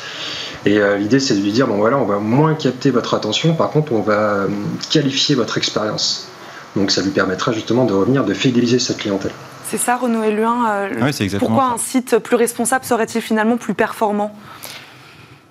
Et 0.65 0.81
l'idée, 0.99 1.21
c'est 1.21 1.35
de 1.35 1.41
lui 1.41 1.53
dire, 1.53 1.69
bon 1.69 1.77
voilà, 1.77 1.99
on 1.99 2.05
va 2.05 2.19
moins 2.19 2.55
capter 2.55 2.91
votre 2.91 3.15
attention, 3.15 3.55
par 3.55 3.71
contre, 3.71 3.93
on 3.93 4.01
va 4.01 4.47
qualifier 4.91 5.37
votre 5.37 5.57
expérience. 5.57 6.27
Donc 6.77 6.91
ça 6.91 7.03
lui 7.03 7.11
permettra 7.11 7.53
justement 7.53 7.85
de 7.85 7.95
revenir, 7.95 8.25
de 8.25 8.35
fidéliser 8.35 8.79
cette 8.79 8.99
clientèle. 8.99 9.33
C'est 9.65 9.79
ça, 9.79 9.97
Renaud 9.97 10.23
Eluin. 10.23 10.71
Euh, 10.71 11.13
pourquoi 11.39 11.65
un 11.65 11.79
site 11.79 12.19
plus 12.19 12.37
responsable 12.37 12.85
serait-il 12.85 13.21
finalement 13.21 13.57
plus 13.57 13.75
performant? 13.75 14.33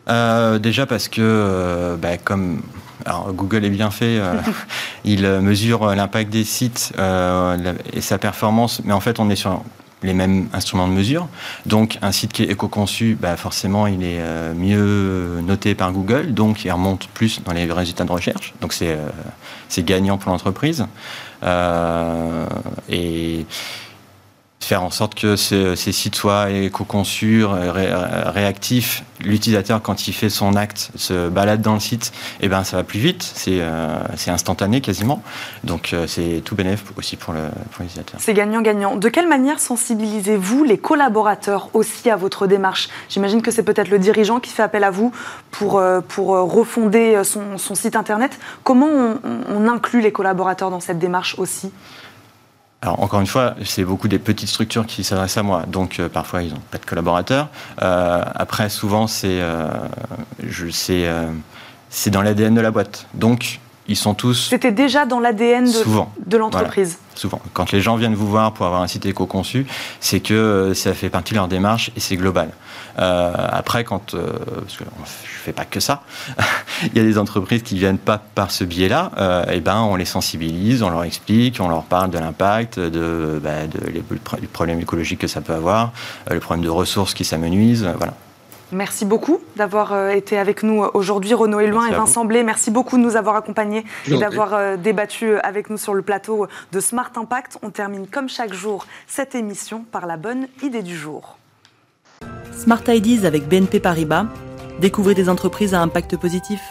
Euh, 0.08 0.60
Déjà 0.60 0.86
parce 0.86 1.10
que, 1.10 1.22
euh, 1.22 1.98
bah, 1.98 2.18
comme 2.18 2.62
Google 3.34 3.66
est 3.66 3.70
bien 3.70 3.92
fait, 3.92 4.22
il 5.04 5.28
mesure 5.28 5.94
l'impact 5.96 6.30
des 6.30 6.46
sites 6.46 6.94
et 7.94 8.02
sa 8.02 8.18
performance, 8.18 8.82
mais 8.86 8.94
en 8.94 9.02
fait, 9.02 9.20
on 9.20 9.30
est 9.30 9.36
sur 9.36 9.64
les 10.04 10.14
mêmes 10.14 10.48
instruments 10.54 10.88
de 10.88 10.94
mesure. 10.94 11.28
Donc, 11.66 11.98
un 12.02 12.12
site 12.12 12.34
qui 12.34 12.44
est 12.44 12.52
éco-conçu, 12.52 13.18
bah, 13.20 13.38
forcément, 13.38 13.88
il 13.88 14.04
est 14.04 14.22
mieux 14.54 15.42
noté 15.42 15.74
par 15.74 15.92
Google, 15.92 16.34
donc 16.34 16.66
il 16.66 16.72
remonte 16.72 17.08
plus 17.08 17.42
dans 17.44 17.54
les 17.54 17.72
résultats 17.72 18.04
de 18.04 18.12
recherche. 18.12 18.54
Donc, 18.62 18.74
c'est 18.74 18.98
c'est 19.70 19.84
gagnant 19.84 20.18
pour 20.18 20.32
l'entreprise. 20.32 20.86
Euh, 21.44 22.46
et 22.90 23.46
faire 24.66 24.84
en 24.84 24.90
sorte 24.90 25.16
que 25.16 25.36
ces, 25.36 25.76
sites 25.76 26.16
soient 26.16 26.50
éco-conçus, 26.50 27.46
réactifs. 27.46 29.04
L'utilisateur, 29.24 29.82
quand 29.82 30.08
il 30.08 30.14
fait 30.14 30.30
son 30.30 30.56
acte, 30.56 30.92
se 30.96 31.30
balade 31.30 31.62
dans 31.62 31.76
le 31.76 31.80
site, 31.80 32.12
eh 32.42 32.50
ben, 32.50 32.64
ça 32.64 32.78
va 32.78 32.84
plus 32.84 33.00
vite, 33.00 33.24
c'est 33.24 33.60
euh, 33.62 33.98
instantané 34.28 34.82
quasiment. 34.82 35.24
Donc 35.64 35.94
euh, 35.94 36.06
c'est 36.08 36.42
tout 36.44 36.56
bénéf 36.56 36.84
aussi 36.98 37.16
pour 37.16 37.34
l'utilisateur. 37.34 38.20
c'est 38.20 38.34
gagnant-gagnant. 38.34 38.98
De 38.98 39.08
quelle 39.08 39.28
manière 39.28 39.60
sensibilisez-vous 39.60 40.64
les 40.64 40.78
collaborateurs 40.78 41.70
aussi 41.74 42.10
à 42.10 42.16
votre 42.16 42.48
démarche? 42.48 42.90
J'imagine 43.08 43.42
que 43.42 43.52
c'est 43.52 43.64
peut-être 43.64 43.90
le 43.90 44.00
dirigeant 44.00 44.40
qui 44.40 44.52
fait 44.52 44.64
appel 44.64 44.84
à 44.84 44.92
vous 44.92 45.14
pour, 45.52 45.78
euh, 45.80 46.02
pour 46.02 46.28
refonder 46.28 47.24
son, 47.24 47.58
son 47.58 47.76
site 47.76 47.96
Internet. 47.96 48.38
Comment 48.64 48.88
on, 48.88 49.20
on 49.50 49.68
inclut 49.70 50.02
les 50.02 50.12
collaborateurs 50.12 50.72
dans 50.72 50.82
cette 50.82 51.00
démarche 51.00 51.36
aussi? 51.38 51.72
Alors 52.86 53.02
encore 53.02 53.20
une 53.20 53.26
fois, 53.26 53.56
c'est 53.66 53.84
beaucoup 53.84 54.08
des 54.08 54.20
petites 54.20 54.48
structures 54.48 54.86
qui 54.86 55.04
s'adressent 55.04 55.38
à 55.38 55.44
moi, 55.44 55.64
donc 55.68 56.00
euh, 56.00 56.08
parfois 56.08 56.44
ils 56.44 56.54
n'ont 56.54 56.62
pas 56.70 56.78
de 56.78 56.86
collaborateurs. 56.86 57.50
Euh, 57.82 58.24
après, 58.36 58.70
souvent 58.70 59.08
c'est 59.08 59.42
euh, 59.42 59.72
dans 62.12 62.22
l'ADN 62.22 62.54
de 62.54 62.62
la 62.62 62.70
boîte, 62.70 63.08
ils 63.88 63.96
sont 63.96 64.14
tous. 64.14 64.50
C'était 64.50 64.72
déjà 64.72 65.06
dans 65.06 65.20
l'ADN 65.20 65.66
de, 65.66 65.84
de 66.26 66.38
l'entreprise. 66.38 66.98
souvent, 67.16 67.42
quand 67.54 67.72
les 67.72 67.82
gens 67.82 67.96
viennent 67.96 68.16
vous 68.16 68.28
voir 68.28 68.54
pour 68.54 68.66
avoir 68.66 68.82
un 68.82 68.88
site 68.88 69.06
éco-conçu, 69.06 69.66
c'est 70.00 70.20
que 70.20 70.74
ça 70.74 70.94
fait 70.94 71.10
partie 71.10 71.34
de 71.34 71.38
leur 71.38 71.48
démarche 71.48 71.92
et 71.96 72.00
c'est 72.00 72.18
global. 72.18 72.50
après, 72.98 73.84
quand 73.84 74.16
parce 74.16 74.78
que 74.78 74.84
je 74.84 75.40
fais 75.46 75.54
pas 75.54 75.66
que 75.66 75.80
ça, 75.80 76.02
il 76.84 76.98
y 76.98 77.00
a 77.00 77.04
des 77.04 77.18
entreprises 77.18 77.64
qui 77.64 77.78
viennent 77.78 77.98
pas 77.98 78.18
par 78.18 78.52
ce 78.52 78.64
biais-là, 78.64 79.12
euh, 79.18 79.46
et 79.52 79.60
ben 79.60 79.82
on 79.82 79.96
les 79.96 80.06
sensibilise, 80.06 80.84
on 80.84 80.90
leur 80.90 81.04
explique, 81.04 81.58
on 81.60 81.68
leur 81.68 81.84
parle 81.84 82.10
de 82.10 82.18
l'impact, 82.18 82.80
de, 82.80 83.40
bah, 83.44 83.68
de 83.68 83.80
les, 83.92 84.48
problèmes 84.48 84.80
écologiques 84.80 85.20
que 85.20 85.28
ça 85.28 85.42
peut 85.42 85.54
avoir, 85.54 85.92
euh, 86.30 86.34
le 86.34 86.40
problème 86.40 86.66
de 86.66 86.70
ressources 86.70 87.14
qui 87.14 87.26
s'amenuisent, 87.26 87.88
voilà. 87.98 88.14
Merci 88.72 89.06
beaucoup 89.06 89.40
d'avoir 89.56 89.94
euh, 89.94 90.10
été 90.10 90.38
avec 90.38 90.64
nous 90.64 90.84
aujourd'hui, 90.94 91.34
Renaud 91.34 91.60
Eloin 91.60 91.88
et 91.88 91.92
Vincent 91.94 92.26
Blé. 92.26 92.44
Merci 92.44 92.72
beaucoup 92.72 92.98
de 92.98 93.04
nous 93.04 93.16
avoir 93.16 93.36
accompagnés 93.36 93.86
et 94.08 94.18
d'avoir 94.18 94.54
euh, 94.54 94.76
débattu 94.76 95.38
avec 95.40 95.70
nous 95.70 95.78
sur 95.78 95.94
le 95.94 96.02
plateau 96.02 96.48
de 96.72 96.80
Smart 96.80 97.12
Impact. 97.16 97.60
On 97.62 97.70
termine 97.70 98.08
comme 98.08 98.28
chaque 98.28 98.54
jour 98.54 98.86
cette 99.08 99.36
émission 99.36 99.86
par 99.92 100.08
la 100.08 100.18
bonne 100.18 100.48
idée 100.64 100.82
du 100.82 100.96
jour. 100.98 101.38
Smart 102.58 102.82
Ideas 102.88 103.28
avec 103.28 103.48
BNP 103.48 103.80
Paribas. 103.80 104.26
Découvrez 104.80 105.14
des 105.14 105.30
entreprises 105.30 105.74
à 105.74 105.82
impact 105.82 106.18
positif. 106.18 106.62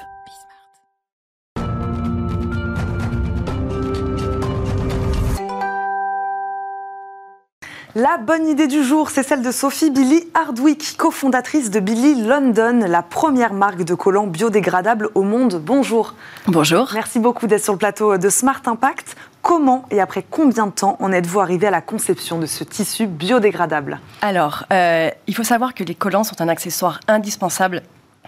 La 7.97 8.19
bonne 8.19 8.49
idée 8.49 8.67
du 8.67 8.83
jour, 8.83 9.09
c'est 9.09 9.23
celle 9.23 9.41
de 9.41 9.53
Sophie 9.53 9.89
Billy 9.89 10.25
Hardwick, 10.35 10.97
cofondatrice 10.97 11.71
de 11.71 11.79
Billy 11.79 12.25
London, 12.25 12.81
la 12.89 13.03
première 13.03 13.53
marque 13.53 13.85
de 13.85 13.95
collants 13.95 14.27
biodégradables 14.27 15.11
au 15.15 15.23
monde. 15.23 15.63
Bonjour. 15.65 16.15
Bonjour. 16.49 16.91
Merci 16.93 17.21
beaucoup 17.21 17.47
d'être 17.47 17.63
sur 17.63 17.73
le 17.73 17.79
plateau 17.79 18.19
de 18.19 18.29
Smart 18.31 18.61
Impact. 18.67 19.15
Comment 19.43 19.85
et 19.93 20.01
après 20.01 20.25
combien 20.29 20.67
de 20.67 20.73
temps 20.73 20.97
en 20.99 21.13
êtes-vous 21.13 21.39
arrivé 21.39 21.69
à 21.69 21.71
la 21.71 21.83
conception 21.83 22.41
de 22.41 22.47
ce 22.47 22.65
tissu 22.65 23.07
biodégradable? 23.07 24.01
Alors, 24.23 24.65
euh, 24.73 25.11
il 25.29 25.37
faut 25.37 25.45
savoir 25.45 25.73
que 25.73 25.85
les 25.85 25.95
collants 25.95 26.25
sont 26.25 26.41
un 26.41 26.49
accessoire 26.49 26.99
indispensable 27.07 27.83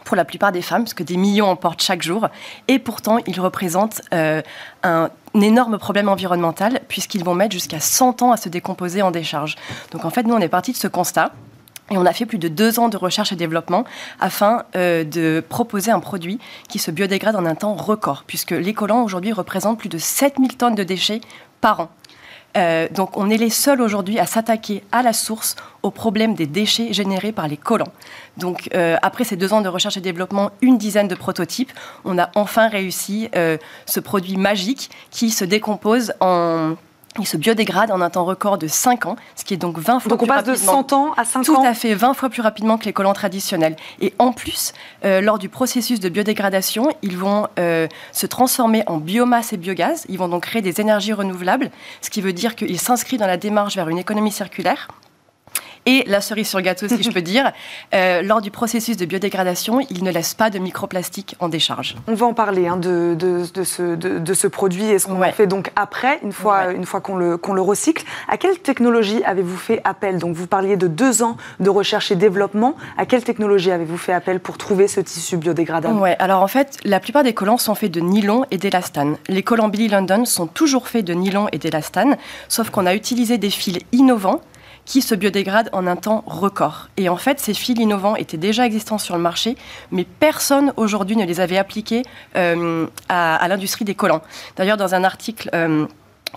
pour 0.07 0.16
la 0.16 0.25
plupart 0.25 0.53
des 0.53 0.62
femmes, 0.62 0.85
parce 0.85 0.95
que 0.95 1.03
des 1.03 1.19
millions 1.19 1.51
en 1.51 1.57
portent 1.57 1.83
chaque 1.83 2.01
jour, 2.01 2.29
et 2.69 2.79
pourtant 2.79 3.19
ils 3.27 3.40
représentent 3.40 4.01
euh, 4.14 4.40
un, 4.85 5.11
énorme 5.35 5.77
problème 5.77 6.09
environnemental, 6.09 6.81
puisqu'ils 6.88 7.25
vont 7.25 7.35
mettre 7.35 7.53
jusqu'à 7.53 7.81
100 7.81 8.23
ans 8.23 8.33
à 8.33 8.38
se 8.38 8.49
décomposer 8.49 9.03
en 9.03 9.11
décharge. 9.11 9.57
Donc 9.90 10.07
en 10.07 10.11
fait, 10.11 10.23
nous, 10.23 10.35
on 10.35 10.38
est 10.38 10.49
parti 10.49 10.73
de 10.73 10.79
ce 10.79 10.88
constat. 10.88 11.33
Et 11.90 11.97
on 11.99 12.05
a 12.05 12.12
fait 12.12 12.27
plus 12.27 12.38
de 12.38 12.49
deux 12.49 12.81
ans 12.81 12.88
de 12.88 12.97
recherche 12.97 13.31
et 13.31 13.37
développement 13.37 13.85
afin 14.19 14.64
euh, 14.75 15.05
de 15.05 15.45
proposer 15.49 15.92
un 15.92 16.01
produit 16.01 16.40
qui 16.69 16.81
se 16.81 16.90
biodégrade 16.90 17.37
en 17.37 17.47
un 17.47 17.55
temps 17.55 17.75
record, 17.75 18.25
puisque 18.27 18.51
les 18.51 18.75
collants 18.75 19.05
aujourd'hui 19.05 19.33
représentent 19.33 19.79
plus 19.79 19.88
de 19.88 19.99
7000 19.99 20.57
tonnes 20.57 20.75
de 20.75 20.83
déchets 20.83 21.21
par 21.61 21.79
an. 21.81 21.90
Euh, 22.57 22.88
donc 22.90 23.16
on 23.16 23.31
est 23.31 23.37
les 23.37 23.51
seuls 23.51 23.81
aujourd'hui 23.81 24.19
à 24.19 24.27
s'attaquer 24.27 24.83
à 24.92 25.03
la 25.03 25.12
source 25.12 25.57
au 25.83 25.90
problème 25.90 26.35
des 26.35 26.47
déchets 26.47 26.92
générés 26.92 27.33
par 27.33 27.49
les 27.49 27.57
collants. 27.57 27.92
Donc 28.37 28.69
euh, 28.75 28.97
après 29.03 29.25
ces 29.25 29.37
deux 29.37 29.53
ans 29.53 29.61
de 29.61 29.69
recherche 29.69 29.97
et 29.97 30.01
développement, 30.01 30.51
une 30.62 30.79
dizaine 30.79 31.09
de 31.09 31.14
prototypes, 31.14 31.73
on 32.05 32.19
a 32.19 32.31
enfin 32.35 32.69
réussi 32.69 33.29
euh, 33.37 33.57
ce 33.85 34.01
produit 34.01 34.37
magique 34.37 34.90
qui 35.11 35.31
se 35.31 35.45
décompose 35.45 36.12
en 36.21 36.75
il 37.18 37.26
se 37.26 37.37
biodégrade 37.37 37.90
en 37.90 38.00
un 38.00 38.11
temps 38.11 38.24
record 38.24 38.59
de 38.59 38.66
5 38.66 39.07
ans, 39.07 39.16
ce 39.35 39.44
qui 39.44 39.55
est 39.55 39.57
donc 39.57 39.79
20 39.79 40.00
fois 40.00 40.16
plus 40.16 40.31
rapidement. 40.31 40.42
Donc 40.42 40.46
on 40.46 40.52
passe 40.52 40.61
de 40.61 40.66
100 40.66 40.92
ans 40.92 41.12
à 41.16 41.24
5 41.24 41.40
ans 41.40 41.42
Tout 41.42 41.62
à 41.64 41.74
fait, 41.74 41.94
20 41.94 42.14
fois 42.14 42.29
plus 42.29 42.42
rapidement 42.42 42.79
que 42.79 42.85
les 42.85 42.92
collants 42.92 43.12
traditionnels. 43.12 43.76
Et 44.00 44.14
en 44.18 44.33
plus, 44.33 44.72
euh, 45.05 45.20
lors 45.20 45.38
du 45.38 45.48
processus 45.48 46.00
de 46.00 46.09
biodégradation, 46.09 46.88
ils 47.02 47.16
vont 47.16 47.48
euh, 47.59 47.87
se 48.12 48.26
transformer 48.26 48.83
en 48.87 48.98
biomasse 48.98 49.52
et 49.52 49.57
biogaz. 49.57 50.05
Ils 50.09 50.18
vont 50.18 50.29
donc 50.29 50.44
créer 50.44 50.62
des 50.62 50.81
énergies 50.81 51.12
renouvelables, 51.12 51.70
ce 52.00 52.11
qui 52.11 52.20
veut 52.20 52.33
dire 52.33 52.57
qu'ils 52.57 52.81
s'inscrivent 52.81 53.20
dans 53.20 53.26
la 53.26 53.37
démarche 53.37 53.76
vers 53.76 53.88
une 53.88 53.98
économie 53.98 54.33
circulaire. 54.33 54.88
Et 55.87 56.05
la 56.07 56.20
cerise 56.20 56.49
sur 56.49 56.59
le 56.59 56.64
gâteau, 56.64 56.88
si 56.88 57.03
je 57.03 57.11
peux 57.11 57.22
dire, 57.22 57.53
euh, 57.94 58.22
lors 58.22 58.40
du 58.40 58.51
processus 58.51 58.96
de 58.96 59.07
biodégradation, 59.07 59.81
il 59.88 60.03
ne 60.03 60.11
laisse 60.11 60.35
pas 60.35 60.51
de 60.51 60.59
microplastiques 60.59 61.37
en 61.38 61.49
décharge. 61.49 61.96
On 62.09 62.14
va 62.14 62.27
en 62.27 62.35
parler 62.35 62.66
hein, 62.66 62.77
de, 62.77 63.14
de, 63.18 63.44
de, 63.55 63.64
ce, 63.64 63.94
de, 63.94 64.35
ce, 64.35 64.46
produit 64.49 64.85
et 64.85 64.99
ce 64.99 65.07
qu'on 65.07 65.22
fait 65.33 65.46
donc 65.46 65.70
après, 65.77 66.18
une 66.22 66.33
fois, 66.33 66.72
une 66.72 66.85
fois 66.85 67.01
qu'on 67.01 67.16
le, 67.16 67.38
le 67.55 67.61
recycle. 67.61 68.05
À 68.29 68.37
quelle 68.37 68.59
technologie 68.59 69.22
avez-vous 69.25 69.57
fait 69.57 69.81
appel? 69.85 70.18
Donc 70.18 70.35
vous 70.35 70.46
parliez 70.46 70.77
de 70.77 70.88
deux 70.88 71.22
ans 71.22 71.37
de 71.61 71.70
recherche 71.70 72.11
et 72.11 72.16
développement. 72.16 72.75
À 72.99 73.07
quelle 73.07 73.22
technologie 73.22 73.70
avez-vous 73.70 73.99
fait 73.99 74.12
appel 74.12 74.40
pour 74.40 74.59
trouver 74.59 74.88
ce 74.88 75.01
tissu 75.01 75.37
biodégradable? 75.37 75.99
Ouais, 75.99 76.16
alors 76.18 76.42
en 76.42 76.49
fait, 76.49 76.79
la 76.85 76.99
plupart 76.99 77.22
des 77.22 77.33
collants 77.33 77.59
sont 77.59 77.75
faits 77.75 77.92
de 77.92 78.01
nylon 78.01 78.44
et 78.51 78.59
d'élastane. 78.59 79.16
Les 79.29 79.42
collants 79.42 79.68
Billy 79.68 79.88
London 79.88 80.25
sont 80.25 80.46
toujours 80.46 80.88
faits 80.88 81.05
de 81.05 81.14
nylon 81.14 81.46
et 81.53 81.59
d'élastane, 81.59 82.16
sauf 82.49 82.70
qu'on 82.70 82.87
a 82.87 82.94
utilisé 82.94 83.38
des 83.38 83.51
fils 83.51 83.79
innovants 83.92 84.40
qui 84.87 85.03
se 85.03 85.14
biodégradent 85.14 85.68
en 85.72 85.87
un 85.87 85.96
temps 85.96 86.25
record. 86.27 86.88
Et 86.96 87.11
en 87.11 87.16
fait, 87.16 87.40
ces 87.40 87.53
fils 87.53 87.79
innovants 87.79 88.16
étaient 88.16 88.38
déjà 88.38 88.64
existants 88.64 88.99
sur 88.99 89.16
le 89.16 89.22
marché, 89.22 89.57
mais 89.90 90.07
personne 90.20 90.72
aujourd'hui 90.77 91.16
ne 91.16 91.27
les 91.27 91.40
avait 91.40 91.59
appliqués 91.59 92.03
euh, 92.37 92.87
à, 93.09 93.46
l'industrie 93.49 93.85
des 93.85 93.94
collants. 93.94 94.22
D'ailleurs, 94.57 94.79
dans 94.79 94.94
un 94.94 95.05
article... 95.05 95.51
Euh, 95.55 95.87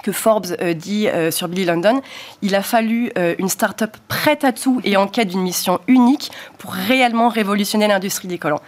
que 0.03 0.11
Forbes 0.13 0.55
euh, 0.61 0.73
dit 0.73 1.09
sur 1.31 1.49
Billy 1.49 1.65
London, 1.65 1.99
il 2.41 2.55
a 2.55 2.61
fallu 2.61 3.11
une 3.37 3.49
start-up 3.49 3.97
prête 4.07 4.45
à 4.45 4.53
tout 4.53 4.79
et 4.85 4.95
en 4.95 5.07
quête 5.07 5.27
d'une 5.27 5.41
mission 5.41 5.81
unique 5.87 6.31
pour 6.57 6.71
réellement 6.71 7.27
révolutionner 7.27 7.87
l'industrie 7.87 8.29
des 8.29 8.37
collants. 8.37 8.61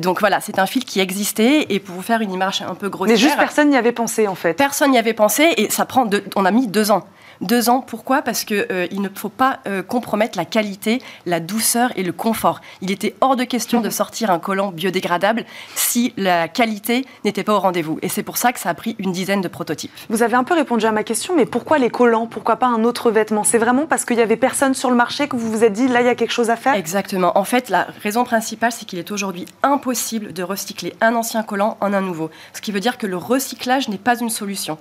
donc 0.00 0.18
voilà, 0.18 0.40
c'est 0.40 0.58
un 0.58 0.66
fil 0.66 0.84
qui 0.84 0.98
existait 0.98 1.66
et 1.68 1.78
pour 1.78 1.94
vous 1.94 2.02
faire 2.02 2.22
une 2.22 2.32
image 2.32 2.62
un 2.62 2.74
peu 2.74 2.88
grossière. 2.88 3.14
Mais 3.14 3.22
juste 3.22 3.36
personne 3.36 3.68
n'y 3.68 3.76
avait 3.76 3.92
pensé 3.92 4.26
en 4.26 4.34
fait. 4.34 4.54
Personne 4.54 4.90
n'y 4.90 4.98
avait 4.98 5.12
pensé 5.12 5.52
et 5.58 5.70
ça 5.70 5.84
prend. 5.84 6.08
on 6.34 6.44
a 6.44 6.50
mis 6.50 6.66
deux 6.66 6.90
ans. 6.90 7.06
Deux 7.40 7.70
ans, 7.70 7.80
pourquoi? 7.80 8.22
Parce 8.22 8.44
qu'il 8.44 8.66
euh, 8.70 8.88
ne 8.92 9.08
faut 9.14 9.28
pas 9.28 9.60
euh, 9.66 9.82
compromettre 9.82 10.36
la 10.36 10.44
qualité, 10.44 11.00
la 11.24 11.40
douceur 11.40 11.92
et 11.96 12.02
le 12.02 12.12
confort. 12.12 12.60
Il 12.80 12.90
était 12.90 13.14
hors 13.20 13.36
de 13.36 13.44
question 13.44 13.80
de 13.80 13.90
sortir 13.90 14.30
un 14.30 14.38
collant 14.38 14.72
biodégradable 14.72 15.44
si 15.74 16.12
la 16.16 16.48
qualité 16.48 17.04
n'était 17.24 17.44
pas 17.44 17.54
au 17.54 17.60
rendez-vous. 17.60 17.98
Et 18.02 18.08
c'est 18.08 18.22
pour 18.22 18.36
ça 18.36 18.52
que 18.52 18.58
ça 18.58 18.70
a 18.70 18.74
pris 18.74 18.96
une 18.98 19.12
dizaine 19.12 19.40
de 19.40 19.48
prototypes. 19.48 19.92
Vous 20.08 20.22
avez 20.22 20.34
un 20.34 20.44
peu 20.44 20.54
répondu 20.54 20.84
à 20.86 20.92
ma 20.92 21.04
question, 21.04 21.36
mais 21.36 21.46
pourquoi 21.46 21.78
les 21.78 21.90
collants? 21.90 22.26
Pourquoi 22.26 22.56
pas 22.56 22.66
un 22.66 22.82
autre 22.84 23.10
vêtement? 23.10 23.44
C'est 23.44 23.58
vraiment 23.58 23.86
parce 23.86 24.04
qu'il 24.04 24.16
y 24.16 24.22
avait 24.22 24.36
personne 24.36 24.74
sur 24.74 24.90
le 24.90 24.96
marché 24.96 25.28
que 25.28 25.36
vous 25.36 25.50
vous 25.50 25.64
êtes 25.64 25.72
dit 25.72 25.88
là 25.88 26.00
il 26.00 26.06
y 26.06 26.10
a 26.10 26.14
quelque 26.14 26.32
chose 26.32 26.50
à 26.50 26.56
faire? 26.56 26.74
Exactement. 26.74 27.36
En 27.38 27.44
fait, 27.44 27.68
la 27.68 27.86
raison 28.02 28.24
principale, 28.24 28.72
c'est 28.72 28.84
qu'il 28.84 28.98
est 28.98 29.10
aujourd'hui 29.10 29.46
impossible 29.62 30.32
de 30.32 30.42
recycler 30.42 30.94
un 31.00 31.14
ancien 31.14 31.42
collant 31.42 31.76
en 31.80 31.92
un 31.92 32.00
nouveau. 32.00 32.30
Ce 32.52 32.60
qui 32.60 32.72
veut 32.72 32.80
dire 32.80 32.98
que 32.98 33.06
le 33.06 33.16
recyclage 33.16 33.88
n'est 33.88 33.98
pas 33.98 34.18
une 34.18 34.30
solution. 34.30 34.78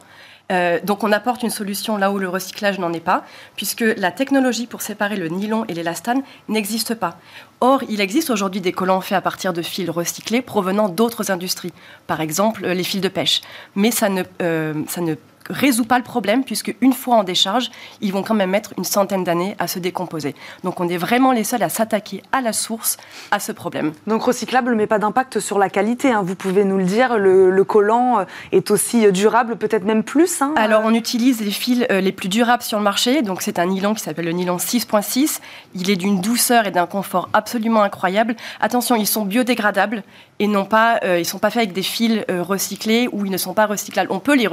Euh, 0.52 0.80
donc 0.84 1.04
on 1.04 1.12
apporte 1.12 1.44
une 1.44 1.50
solution 1.50 1.98
là 1.98 2.12
où 2.12 2.20
le 2.20 2.30
recyclage 2.30 2.80
n'en 2.80 2.94
est 2.94 3.02
pas, 3.02 3.24
puisque 3.56 3.84
la 3.98 4.12
technologie 4.12 4.68
pour 4.68 4.82
séparer 4.82 5.18
le 5.18 5.28
nylon 5.28 5.66
et 5.68 5.74
l'élastane 5.74 6.22
n'existe 6.48 6.96
pas. 6.96 7.18
Or, 7.60 7.84
il 7.90 8.02
existe 8.02 8.30
aujourd'hui 8.30 8.62
des 8.62 8.72
collants 8.72 9.02
faits 9.02 9.18
à 9.18 9.22
partir 9.22 9.52
de 9.52 9.62
fils 9.62 9.90
recyclés 9.90 10.42
provenant 10.42 10.90
d'autres 10.90 11.32
industries, 11.32 11.74
par 12.06 12.22
exemple 12.22 12.66
les 12.66 12.84
fils 12.84 13.02
de 13.02 13.10
pêche. 13.10 13.42
Mais 13.76 13.92
ça 13.92 14.10
ne, 14.10 14.24
euh, 14.42 14.74
ça 14.88 15.02
ne 15.02 15.16
résout 15.50 15.86
pas 15.86 15.98
le 15.98 16.04
problème 16.04 16.44
puisque 16.44 16.76
une 16.82 16.94
fois 16.94 17.18
en 17.18 17.24
décharge, 17.24 17.70
ils 18.02 18.12
vont 18.12 18.24
quand 18.24 18.34
même 18.34 18.50
mettre 18.50 18.74
une 18.78 18.84
centaine 18.84 19.24
d'années 19.24 19.56
à 19.60 19.68
se 19.68 19.80
décomposer. 19.80 20.36
Donc 20.64 20.80
on 20.80 20.88
est 20.88 20.98
vraiment 20.98 21.32
les 21.32 21.44
seuls 21.44 21.64
à 21.64 21.70
s'attaquer 21.70 22.24
à 22.32 22.42
la 22.42 22.54
source 22.54 22.98
à 23.32 23.40
ce 23.40 23.52
problème. 23.52 23.94
Donc 24.08 24.24
recyclable 24.24 24.76
mais 24.76 24.88
pas 24.88 25.00
d'impact 25.00 25.40
sur 25.40 25.60
la 25.60 25.70
qualité, 25.70 26.12
hein. 26.12 26.22
vous 26.24 26.36
pouvez 26.36 26.64
nous 26.64 26.78
le 26.78 26.84
dire, 26.84 27.18
le, 27.18 27.64
collant 27.64 28.20
euh, 28.20 28.26
est 28.52 28.72
aussi 28.72 29.12
durable, 29.12 29.58
peut-être 29.58 29.84
même 29.84 30.04
plus. 30.04 30.42
Hein. 30.42 30.54
Alors 30.56 30.84
on 30.86 30.94
utilise 30.94 31.42
les 31.42 31.52
fils 31.52 31.86
euh, 31.92 32.00
les 32.00 32.12
plus 32.12 32.30
durables 32.30 32.64
sur 32.64 32.78
le 32.78 32.84
marché, 32.84 33.22
donc 33.22 33.42
c'est 33.42 33.60
un 33.60 33.66
nylon 33.66 33.94
qui 33.94 34.04
s'appelle 34.04 34.26
le 34.26 34.32
nylon 34.32 34.58
6.6, 34.58 35.40
il 35.76 35.90
est 35.90 35.96
d'une 35.96 36.22
douceur 36.22 36.68
et 36.68 36.72
d'un 36.72 36.86
confort 36.86 37.30
absolument 37.34 37.82
incroyable. 37.82 38.36
Attention, 38.62 38.96
ils 38.96 39.08
sont 39.08 39.26
biodégradables 39.26 40.04
et 40.40 40.48
non 40.48 40.66
pas, 40.66 41.00
euh, 41.04 41.20
ils 41.20 41.26
sont 41.26 41.40
pas 41.40 41.50
faits 41.50 41.64
avec 41.64 41.74
des 41.74 41.84
fils 41.84 42.24
recyclés 42.30 43.10
ou 43.12 43.26
ils 43.26 43.32
ne 43.32 43.38
sont 43.38 43.54
pas 43.54 43.66
recyclables. 43.66 44.12
On 44.12 44.20
peut 44.20 44.36
les, 44.36 44.48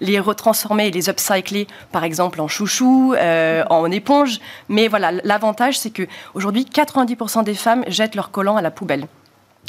les 0.00 0.18
transformer 0.36 0.86
et 0.86 0.90
les 0.90 1.08
upcycler, 1.08 1.66
par 1.92 2.04
exemple, 2.04 2.40
en 2.40 2.48
chouchou, 2.48 3.14
euh, 3.16 3.64
en 3.70 3.90
éponge. 3.90 4.38
Mais 4.68 4.88
voilà, 4.88 5.12
l'avantage, 5.24 5.78
c'est 5.78 5.90
que 5.90 6.06
aujourd'hui, 6.34 6.64
90% 6.64 7.44
des 7.44 7.54
femmes 7.54 7.84
jettent 7.88 8.14
leurs 8.14 8.30
collants 8.30 8.56
à 8.56 8.62
la 8.62 8.70
poubelle. 8.70 9.06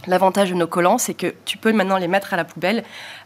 L'avantage 0.06 0.52
de 0.52 0.56
nos 0.56 0.68
collants, 0.68 0.98
c'est 0.98 1.14
que 1.14 1.34
tu 1.46 1.58
peux 1.58 1.74
maintenant 1.74 1.98
les 1.98 2.08
mettre 2.08 2.34
à 2.34 2.38
la 2.38 2.46
poubelle 2.46 2.84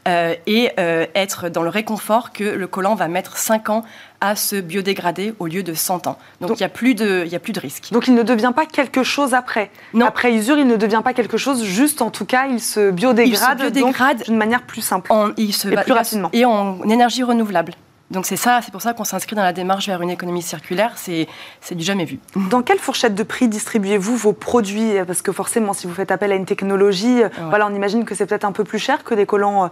euh, 0.07 0.34
et 0.47 0.71
euh, 0.79 1.05
être 1.13 1.49
dans 1.49 1.63
le 1.63 1.69
réconfort 1.69 2.31
que 2.31 2.43
le 2.43 2.67
collant 2.67 2.95
va 2.95 3.07
mettre 3.07 3.38
5 3.38 3.69
ans 3.69 3.84
à 4.21 4.36
se 4.36 4.55
biodégrader 4.55 5.34
au 5.39 5.47
lieu 5.47 5.63
de 5.63 5.73
100 5.73 6.07
ans. 6.07 6.17
Donc 6.39 6.51
il 6.51 6.57
n'y 6.57 6.63
a, 6.63 6.69
plus 6.69 6.95
de, 6.95 7.25
y 7.25 7.36
a 7.36 7.39
plus 7.39 7.53
de 7.53 7.60
risque. 7.60 7.91
Donc 7.91 8.07
il 8.07 8.15
ne 8.15 8.23
devient 8.23 8.53
pas 8.55 8.65
quelque 8.65 9.03
chose 9.03 9.34
après 9.34 9.69
non. 9.93 10.05
Après 10.05 10.34
usure, 10.34 10.57
il 10.57 10.67
ne 10.67 10.77
devient 10.77 11.01
pas 11.03 11.13
quelque 11.13 11.38
chose, 11.38 11.63
juste 11.63 12.01
en 12.01 12.10
tout 12.10 12.25
cas, 12.25 12.47
il 12.47 12.62
se 12.62 12.89
biodégrade, 12.91 14.23
d'une 14.23 14.38
manière 14.38 14.63
plus 14.63 14.81
simple 14.81 15.12
il 15.38 15.53
se, 15.53 15.67
et 15.67 15.75
plus 15.75 15.91
rapidement. 15.91 16.29
Et 16.34 16.45
en 16.45 16.81
énergie 16.84 17.23
renouvelable. 17.23 17.73
Donc 18.12 18.26
c'est 18.26 18.36
ça, 18.36 18.60
c'est 18.62 18.71
pour 18.71 18.82
ça 18.82 18.93
qu'on 18.93 19.06
s'inscrit 19.06 19.36
dans 19.36 19.43
la 19.43 19.54
démarche 19.54 19.88
vers 19.88 20.02
une 20.02 20.10
économie 20.10 20.41
circulaire. 20.41 20.93
C'est 20.97 21.28
du 21.71 21.84
jamais 21.84 22.06
vu. 22.06 22.19
Dans 22.50 22.62
quelle 22.62 22.80
fourchette 22.80 23.15
de 23.15 23.24
prix 23.24 23.47
distribuez-vous 23.47 24.17
vos 24.17 24.34
produits? 24.34 24.93
Parce 25.08 25.21
que 25.21 25.32
forcément, 25.32 25.74
si 25.74 25.88
vous 25.88 25.93
faites 25.93 26.12
appel 26.12 26.32
à 26.32 26.36
une 26.36 26.45
technologie, 26.45 27.21
voilà, 27.50 27.67
on 27.67 27.74
imagine 27.74 28.06
que 28.06 28.13
c'est 28.13 28.26
peut-être 28.26 28.45
un 28.45 28.52
peu 28.52 28.63
plus 28.65 28.80
cher 28.80 29.04
que 29.04 29.15
des 29.15 29.26
collants, 29.26 29.65
euh, 29.65 29.67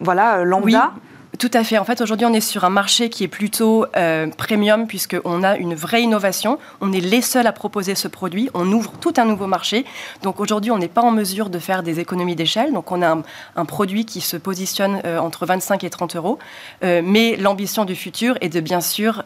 voilà, 0.00 0.38
euh, 0.38 0.44
lambda. 0.44 0.92
Oui. 0.94 1.00
Tout 1.40 1.50
à 1.54 1.64
fait. 1.64 1.78
En 1.78 1.86
fait, 1.86 2.02
aujourd'hui, 2.02 2.26
on 2.26 2.34
est 2.34 2.42
sur 2.42 2.64
un 2.64 2.70
marché 2.70 3.08
qui 3.08 3.24
est 3.24 3.28
plutôt 3.28 3.86
euh, 3.96 4.26
premium 4.26 4.86
puisqu'on 4.86 5.42
a 5.42 5.56
une 5.56 5.74
vraie 5.74 6.02
innovation. 6.02 6.58
On 6.82 6.92
est 6.92 7.00
les 7.00 7.22
seuls 7.22 7.46
à 7.46 7.52
proposer 7.52 7.94
ce 7.94 8.08
produit. 8.08 8.50
On 8.52 8.70
ouvre 8.70 8.92
tout 9.00 9.14
un 9.16 9.24
nouveau 9.24 9.46
marché. 9.46 9.86
Donc 10.22 10.38
aujourd'hui, 10.38 10.70
on 10.70 10.76
n'est 10.76 10.86
pas 10.86 11.00
en 11.00 11.10
mesure 11.10 11.48
de 11.48 11.58
faire 11.58 11.82
des 11.82 11.98
économies 11.98 12.36
d'échelle. 12.36 12.74
Donc 12.74 12.92
on 12.92 13.00
a 13.00 13.22
un, 13.56 13.64
produit 13.64 14.04
qui 14.04 14.20
se 14.20 14.36
positionne 14.36 15.00
euh, 15.06 15.18
entre 15.18 15.46
25 15.46 15.82
et 15.82 15.88
30 15.88 16.16
euros. 16.16 16.38
Euh, 16.84 17.00
mais 17.02 17.36
l'ambition 17.36 17.86
du 17.86 17.96
futur 17.96 18.36
est 18.42 18.50
de 18.50 18.60
bien 18.60 18.82
sûr, 18.82 19.24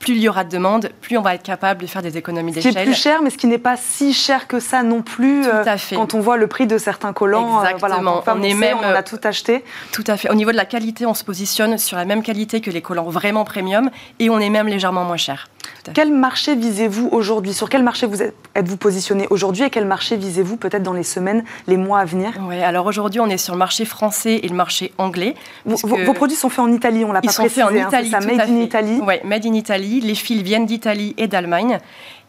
plus 0.00 0.14
il 0.16 0.22
y 0.22 0.28
aura 0.28 0.42
de 0.42 0.50
demande, 0.50 0.90
plus 1.00 1.16
on 1.16 1.22
va 1.22 1.36
être 1.36 1.44
capable 1.44 1.82
de 1.82 1.86
faire 1.86 2.02
des 2.02 2.16
économies 2.16 2.50
d'échelle. 2.50 2.72
Ce 2.72 2.76
qui 2.76 2.82
est 2.82 2.86
plus 2.86 3.00
cher, 3.00 3.22
mais 3.22 3.30
ce 3.30 3.38
qui 3.38 3.46
n'est 3.46 3.58
pas 3.58 3.76
si 3.76 4.12
cher 4.12 4.48
que 4.48 4.58
ça 4.58 4.82
non 4.82 5.02
plus. 5.02 5.42
Tout 5.42 5.68
à 5.68 5.78
fait. 5.78 5.94
Quand 5.94 6.14
on 6.14 6.20
voit 6.20 6.38
le 6.38 6.48
prix 6.48 6.66
de 6.66 6.76
certains 6.76 7.12
collants, 7.12 7.62
Exactement. 7.62 8.24
on, 8.26 8.42
est 8.42 8.54
même, 8.54 8.78
on 8.82 8.82
a 8.82 9.04
tout 9.04 9.20
acheté. 9.22 9.62
Tout 9.92 10.04
à 10.08 10.16
fait. 10.16 10.28
Au 10.28 10.34
niveau 10.34 10.50
de 10.50 10.56
la 10.56 10.64
qualité, 10.64 11.06
on 11.06 11.14
se 11.14 11.22
positionne 11.36 11.76
sur 11.76 11.98
la 11.98 12.06
même 12.06 12.22
qualité 12.22 12.62
que 12.62 12.70
les 12.70 12.80
collants 12.80 13.10
vraiment 13.10 13.44
premium 13.44 13.90
et 14.20 14.30
on 14.30 14.38
est 14.38 14.48
même 14.48 14.68
légèrement 14.68 15.04
moins 15.04 15.18
cher. 15.18 15.48
Quel 15.92 16.10
marché 16.10 16.56
visez-vous 16.56 17.10
aujourd'hui? 17.12 17.52
Sur 17.52 17.68
quel 17.68 17.82
marché 17.82 18.06
vous 18.06 18.22
êtes-vous 18.22 18.78
positionné 18.78 19.26
aujourd'hui 19.28 19.64
et 19.64 19.68
quel 19.68 19.84
marché 19.84 20.16
visez-vous 20.16 20.56
peut-être 20.56 20.82
dans 20.82 20.94
les 20.94 21.02
semaines, 21.02 21.44
les 21.66 21.76
mois 21.76 21.98
à 21.98 22.04
venir? 22.06 22.32
Oui, 22.48 22.62
alors 22.62 22.86
aujourd'hui 22.86 23.20
on 23.20 23.26
est 23.26 23.36
sur 23.36 23.52
le 23.52 23.58
marché 23.58 23.84
français 23.84 24.40
et 24.42 24.48
le 24.48 24.54
marché 24.54 24.92
anglais. 24.96 25.34
Vos, 25.66 26.14
produits 26.14 26.36
sont 26.36 26.48
faits 26.48 26.64
en 26.64 26.72
Italie, 26.72 27.04
on 27.04 27.12
l'a 27.12 27.20
pas 27.20 27.28
précisé. 27.28 27.44
Ils 27.44 27.50
sont 27.50 27.68
faits 27.68 27.84
en 27.84 27.88
Italie, 27.88 28.12
hein, 28.14 28.20
ça, 28.20 28.26
made 28.26 28.48
in 28.48 28.60
Italy. 28.62 29.00
Oui, 29.06 29.14
made 29.22 29.44
in 29.44 29.52
Italy. 29.52 30.00
Les 30.00 30.14
fils 30.14 30.40
viennent 30.40 30.64
d'Italie 30.64 31.14
et 31.18 31.26
d'Allemagne. 31.26 31.80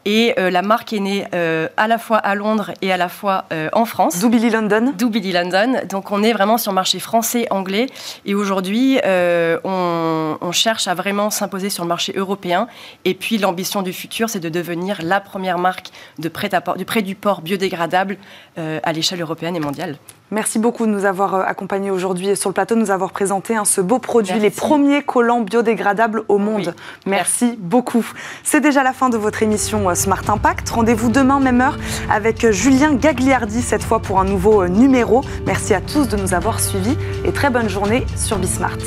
Et 0.10 0.34
euh, 0.40 0.50
la 0.50 0.62
marque 0.62 0.94
est 0.94 1.02
née 1.02 1.28
euh, 1.34 1.68
à 1.76 1.86
la 1.90 1.98
fois 1.98 2.16
à 2.16 2.34
Londres 2.34 2.72
et 2.82 2.94
à 2.94 2.98
la 2.98 3.10
fois 3.10 3.44
euh, 3.52 3.68
en 3.74 3.84
France. 3.84 4.20
Doubili 4.20 4.50
London. 4.50 4.94
London. 4.98 5.82
Donc 5.90 6.12
on 6.12 6.24
est 6.24 6.32
vraiment 6.32 6.58
sur 6.58 6.72
le 6.72 6.76
marché 6.76 7.00
français, 7.00 7.46
anglais. 7.50 7.88
Et 8.26 8.34
aujourd'hui, 8.34 9.00
on, 9.04 10.38
on, 10.40 10.52
cherche 10.54 10.88
à 10.88 10.94
vraiment 10.94 11.30
s'imposer 11.30 11.70
sur 11.70 11.84
le 11.84 11.90
marché 11.90 12.14
européen. 12.16 12.70
Et 13.04 13.16
puis 13.16 13.38
l'ambition 13.38 13.82
du 13.82 13.92
futur, 13.92 14.30
c'est 14.30 14.40
de 14.40 14.48
devenir 14.48 15.02
la 15.04 15.20
première 15.20 15.58
marque 15.58 15.90
de 16.20 16.30
prêt, 16.30 16.50
du 16.78 16.86
prêt 16.86 17.02
du 17.02 17.16
port 17.16 17.42
biodégradable 17.42 18.18
à 18.56 18.94
l'échelle 18.94 19.20
européenne 19.20 19.58
et 19.58 19.60
mondiale. 19.60 19.98
Merci 20.30 20.60
beaucoup 20.60 20.86
de 20.86 20.92
nous 20.92 21.06
avoir 21.06 21.36
euh, 21.36 21.44
accompagnés 21.44 21.90
aujourd'hui 21.90 22.36
sur 22.36 22.50
le 22.50 22.54
plateau, 22.54 22.76
de 22.76 22.82
nous 22.82 22.92
avoir 22.92 23.12
présenté 23.12 23.56
hein, 23.56 23.64
ce 23.64 23.80
beau 23.80 23.98
produit, 23.98 24.38
les 24.40 24.50
premiers 24.50 25.02
collants 25.02 25.40
biodégradables 25.40 26.24
au 26.28 26.38
monde. 26.38 26.76
Merci, 27.06 27.58
beaucoup. 27.58 28.06
C'est 28.44 28.60
déjà 28.60 28.84
la 28.84 28.92
fin 28.92 29.10
de 29.10 29.18
votre 29.18 29.42
émission 29.42 29.90
euh, 29.90 29.96
Smart 29.96 30.24
Impact. 30.28 30.70
Rendez-vous 30.70 31.10
demain, 31.10 31.40
même 31.40 31.62
heure, 31.62 31.78
avec 32.10 32.44
euh, 32.44 32.52
Julien 32.52 32.94
Gagliardi, 32.94 33.62
cette 33.62 33.84
fois 33.84 34.00
pour 34.00 34.20
un 34.20 34.26
nouveau 34.26 34.68
numéro. 34.68 35.24
Merci 35.46 35.74
à 35.74 35.80
tous 35.80 36.10
de 36.10 36.18
nous 36.18 36.34
avoir 36.34 36.60
suivis 36.60 36.98
et 37.24 37.32
très 37.32 37.50
bonne 37.50 37.70
journée 37.70 38.06
sur 38.18 38.38
Bismart. 38.38 38.78